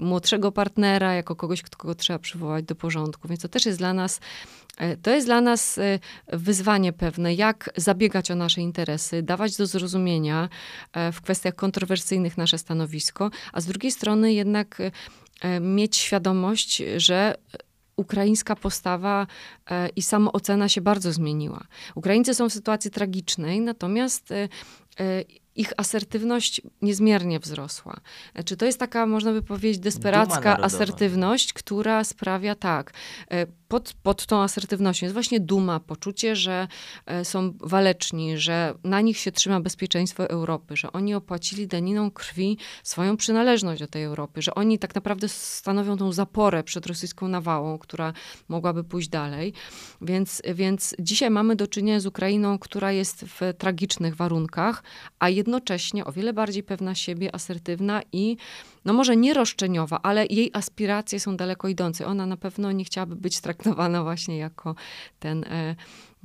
młodszego 0.00 0.52
partnera, 0.52 1.14
jako 1.14 1.36
kogoś, 1.36 1.62
kogo 1.62 1.94
trzeba 1.94 2.18
przywołać 2.18 2.61
do 2.62 2.74
porządku. 2.74 3.28
Więc 3.28 3.40
to 3.40 3.48
też 3.48 3.66
jest 3.66 3.78
dla 3.78 3.94
nas, 3.94 4.20
e, 4.78 4.96
to 4.96 5.10
jest 5.10 5.26
dla 5.26 5.40
nas 5.40 5.78
e, 5.78 5.98
wyzwanie 6.32 6.92
pewne, 6.92 7.34
jak 7.34 7.70
zabiegać 7.76 8.30
o 8.30 8.34
nasze 8.34 8.60
interesy, 8.60 9.22
dawać 9.22 9.56
do 9.56 9.66
zrozumienia 9.66 10.48
e, 10.92 11.12
w 11.12 11.20
kwestiach 11.20 11.54
kontrowersyjnych 11.54 12.38
nasze 12.38 12.58
stanowisko, 12.58 13.30
a 13.52 13.60
z 13.60 13.66
drugiej 13.66 13.92
strony 13.92 14.32
jednak 14.32 14.78
mieć 15.60 15.96
świadomość, 15.96 16.82
że 16.96 17.34
ukraińska 17.96 18.56
postawa 18.56 19.26
i 19.96 20.02
samoocena 20.02 20.68
się 20.68 20.80
bardzo 20.80 21.12
zmieniła. 21.12 21.64
Ukraińcy 21.94 22.34
są 22.34 22.48
w 22.48 22.52
sytuacji 22.52 22.90
tragicznej, 22.90 23.60
natomiast 23.60 24.32
ich 25.56 25.72
asertywność 25.76 26.62
niezmiernie 26.82 27.40
wzrosła. 27.40 27.96
Czy 28.44 28.56
to 28.56 28.66
jest 28.66 28.78
taka, 28.78 29.06
można 29.06 29.32
by 29.32 29.42
powiedzieć, 29.42 29.78
desperacka 29.78 30.58
asertywność, 30.58 31.52
która 31.52 32.04
sprawia 32.04 32.54
tak, 32.54 32.92
e, 33.30 33.46
pod, 33.72 33.92
pod 34.02 34.26
tą 34.26 34.42
asertywnością 34.42 35.06
jest 35.06 35.14
właśnie 35.14 35.40
duma, 35.40 35.80
poczucie, 35.80 36.36
że 36.36 36.68
e, 37.06 37.24
są 37.24 37.52
waleczni, 37.60 38.38
że 38.38 38.74
na 38.84 39.00
nich 39.00 39.18
się 39.18 39.32
trzyma 39.32 39.60
bezpieczeństwo 39.60 40.30
Europy, 40.30 40.76
że 40.76 40.92
oni 40.92 41.14
opłacili 41.14 41.66
daniną 41.66 42.10
krwi 42.10 42.58
swoją 42.82 43.16
przynależność 43.16 43.80
do 43.80 43.86
tej 43.86 44.04
Europy, 44.04 44.42
że 44.42 44.54
oni 44.54 44.78
tak 44.78 44.94
naprawdę 44.94 45.28
stanowią 45.28 45.96
tą 45.96 46.12
zaporę 46.12 46.62
przed 46.62 46.86
rosyjską 46.86 47.28
nawałą, 47.28 47.78
która 47.78 48.12
mogłaby 48.48 48.84
pójść 48.84 49.08
dalej. 49.08 49.52
Więc, 50.00 50.42
więc 50.54 50.94
dzisiaj 50.98 51.30
mamy 51.30 51.56
do 51.56 51.66
czynienia 51.66 52.00
z 52.00 52.06
Ukrainą, 52.06 52.58
która 52.58 52.92
jest 52.92 53.24
w 53.24 53.40
tragicznych 53.58 54.16
warunkach, 54.16 54.82
a 55.18 55.28
jednocześnie 55.28 56.04
o 56.04 56.12
wiele 56.12 56.32
bardziej 56.32 56.62
pewna 56.62 56.94
siebie, 56.94 57.34
asertywna 57.34 58.02
i 58.12 58.36
no 58.84 58.92
może 58.92 59.16
nie 59.16 59.34
roszczeniowa, 59.34 60.00
ale 60.02 60.26
jej 60.26 60.50
aspiracje 60.54 61.20
są 61.20 61.36
daleko 61.36 61.68
idące. 61.68 62.06
Ona 62.06 62.26
na 62.26 62.36
pewno 62.36 62.72
nie 62.72 62.84
chciałaby 62.84 63.16
być 63.16 63.40
traktowana 63.40 64.02
właśnie 64.02 64.36
jako 64.36 64.74
ten 65.18 65.44
e, 65.44 65.76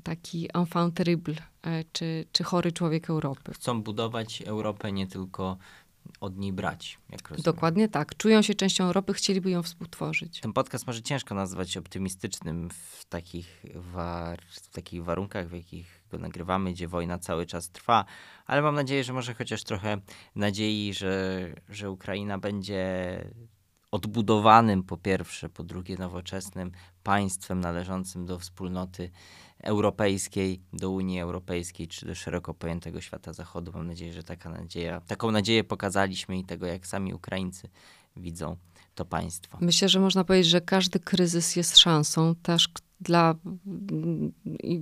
taki 0.04 0.50
enfant 0.54 0.96
terrible, 0.96 1.36
e, 1.62 1.84
czy, 1.92 2.26
czy 2.32 2.44
chory 2.44 2.72
człowiek 2.72 3.10
Europy. 3.10 3.54
Chcą 3.54 3.82
budować 3.82 4.42
Europę 4.42 4.92
nie 4.92 5.08
tylko 5.08 5.58
od 6.20 6.38
niej 6.38 6.54
brać. 6.54 7.00
Dokładnie 7.44 7.90
tak. 7.90 8.18
Czują 8.18 8.42
się 8.42 8.54
częścią 8.54 8.84
Europy, 8.84 9.14
chcieliby 9.14 9.50
ją 9.50 9.64
współtworzyć. 9.64 10.40
Ten 10.40 10.54
podcast 10.54 10.88
może 10.88 11.02
ciężko 11.02 11.36
nazwać 11.36 11.78
optymistycznym 11.78 12.70
w 12.70 13.06
takich, 13.06 13.64
war 13.76 14.42
w 14.50 14.70
takich 14.70 15.04
warunkach, 15.04 15.50
w 15.50 15.54
jakich 15.54 15.97
go 16.10 16.18
nagrywamy, 16.18 16.72
gdzie 16.72 16.88
wojna 16.88 17.20
cały 17.20 17.46
czas 17.46 17.70
trwa, 17.70 18.06
ale 18.46 18.62
mam 18.62 18.76
nadzieję, 18.76 19.04
że 19.04 19.14
może 19.14 19.34
chociaż 19.34 19.64
trochę 19.64 19.98
nadziei, 20.36 20.94
że, 20.94 21.48
że 21.70 21.92
Ukraina 21.92 22.38
będzie 22.38 23.24
odbudowanym 23.92 24.84
po 24.84 24.98
pierwsze, 24.98 25.50
po 25.50 25.64
drugie 25.64 25.98
nowoczesnym 25.98 26.72
państwem 27.04 27.60
należącym 27.60 28.26
do 28.26 28.40
wspólnoty 28.40 29.12
europejskiej, 29.64 30.62
do 30.74 30.92
Unii 30.92 31.20
Europejskiej, 31.20 31.88
czy 31.88 32.06
do 32.06 32.16
szeroko 32.16 32.54
pojętego 32.54 33.02
świata 33.02 33.34
zachodu. 33.34 33.72
Mam 33.72 33.88
nadzieję, 33.88 34.14
że 34.14 34.24
taka 34.24 34.50
nadzieja, 34.50 35.02
taką 35.02 35.32
nadzieję 35.32 35.64
pokazaliśmy 35.64 36.38
i 36.38 36.46
tego, 36.46 36.66
jak 36.66 36.88
sami 36.88 37.14
Ukraińcy 37.14 37.70
widzą 38.16 38.58
to 38.96 39.06
państwo. 39.06 39.58
Myślę, 39.62 39.90
że 39.90 40.00
można 40.00 40.24
powiedzieć, 40.24 40.52
że 40.52 40.62
każdy 40.62 41.00
kryzys 41.00 41.56
jest 41.56 41.78
szansą, 41.78 42.36
też 42.36 42.70
dla, 43.02 43.36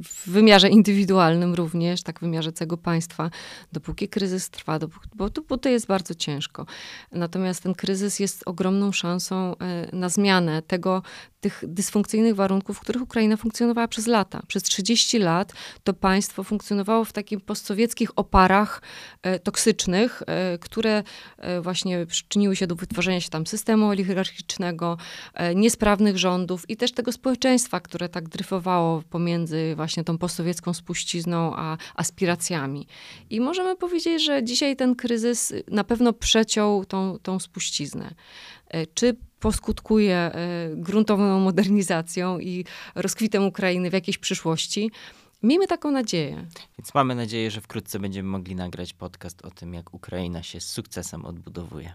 w 0.03 0.30
wymiarze 0.30 0.70
indywidualnym 0.70 1.53
również, 1.53 2.03
tak 2.03 2.20
w 2.20 2.22
wymiarze 2.22 2.51
całego 2.51 2.78
państwa, 2.78 3.30
dopóki 3.72 4.09
kryzys 4.09 4.49
trwa, 4.49 4.80
dopóki, 4.80 5.09
bo, 5.16 5.30
bo 5.49 5.57
to 5.57 5.70
jest 5.70 5.88
bardzo 5.88 6.16
ciężko. 6.16 6.66
Natomiast 7.11 7.63
ten 7.63 7.74
kryzys 7.74 8.20
jest 8.20 8.43
ogromną 8.45 8.91
szansą 8.91 9.57
e, 9.57 9.95
na 9.95 10.09
zmianę 10.09 10.61
tego, 10.61 11.01
tych 11.45 11.63
dysfunkcyjnych 11.68 12.36
warunków, 12.36 12.78
w 12.78 12.80
których 12.80 13.01
Ukraina 13.01 13.38
funkcjonowała 13.38 13.88
przez 13.88 14.07
lata. 14.07 14.41
Przez 14.47 14.63
30 14.63 15.20
lat 15.20 15.53
to 15.84 15.93
państwo 15.93 16.43
funkcjonowało 16.43 17.05
w 17.05 17.13
takich 17.13 17.41
postsowieckich 17.41 18.09
oparach 18.16 18.82
e, 19.22 19.39
toksycznych, 19.39 20.24
e, 20.28 20.57
które 20.57 21.03
e, 21.38 21.61
właśnie 21.61 22.05
przyczyniły 22.05 22.55
się 22.55 22.68
do 22.68 22.76
wytworzenia 22.76 23.22
się 23.22 23.30
tam 23.30 23.47
systemu 23.47 23.88
oligarchicznego, 23.88 24.97
e, 25.34 25.55
niesprawnych 25.55 26.18
rządów 26.18 26.70
i 26.70 26.78
też 26.78 26.91
tego 26.91 27.11
społeczeństwa, 27.11 27.80
które 27.80 28.05
tak 28.10 28.30
dryfowało 28.30 29.03
pomiędzy 29.10 29.74
właśnie 29.76 30.03
tą 30.03 30.18
postsowiecką 30.18 30.74
spuścizną 30.74 31.56
a 31.56 31.78
aspiracjami. 31.95 32.88
I 33.30 33.41
możemy 33.41 33.76
powiedzieć, 33.76 34.26
że 34.26 34.43
dzisiaj 34.43 34.76
ten 34.76 34.95
kryzys 34.95 35.53
na 35.68 35.84
pewno 35.84 36.14
przeciął 36.14 36.86
tą, 36.86 37.18
tą 37.24 37.39
spuściznę. 37.39 38.16
E, 38.68 38.88
czy 38.88 39.16
poskutkuje 39.39 40.16
e, 40.16 40.32
gruntowną 40.76 41.39
modernizacją 41.39 42.39
i 42.39 42.66
rozkwitem 42.95 43.43
Ukrainy 43.43 43.89
w 43.89 43.93
jakiejś 43.93 44.18
przyszłości. 44.18 44.91
Miejmy 45.46 45.68
taką 45.68 45.91
nadzieję. 45.91 46.46
Więc 46.78 46.93
mamy 46.93 47.16
nadzieję, 47.16 47.52
że 47.52 47.62
wkrótce 47.62 48.00
będziemy 48.00 48.30
mogli 48.30 48.56
nagrać 48.56 48.93
podcast 48.93 49.46
o 49.46 49.52
tym, 49.52 49.74
jak 49.74 49.93
Ukraina 49.93 50.43
się 50.43 50.60
z 50.60 50.70
sukcesem 50.70 51.26
odbudowuje. 51.26 51.93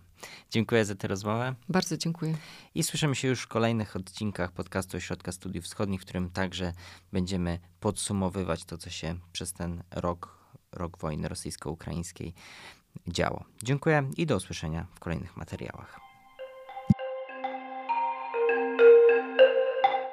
Dziękuję 0.51 0.85
za 0.85 0.95
tę 0.95 1.09
rozmowę. 1.09 1.55
Bardzo 1.69 1.97
dziękuję. 1.97 2.37
I 2.75 2.83
słyszymy 2.83 3.15
się 3.15 3.29
już 3.29 3.43
w 3.43 3.49
kolejnych 3.49 3.97
odcinkach 3.97 4.53
podcastu 4.53 4.97
Ośrodka 4.97 5.33
Studiów 5.33 5.65
Wschodnich, 5.65 6.01
w 6.01 6.05
którym 6.05 6.31
także 6.31 6.73
będziemy 7.13 7.59
podsumowywać 7.81 8.65
to, 8.65 8.79
co 8.79 8.91
się 8.91 9.19
przez 9.33 9.53
ten 9.53 9.83
rok, 9.91 10.39
rok 10.73 10.99
wojny 10.99 11.29
rosyjsko-ukraińskiej 11.29 12.35
działo. 13.09 13.45
Dziękuję 13.63 14.11
i 14.17 14.27
do 14.27 14.37
usłyszenia 14.37 14.87
w 14.95 15.01
kolejnych 15.01 15.37
materiałach. 15.37 16.10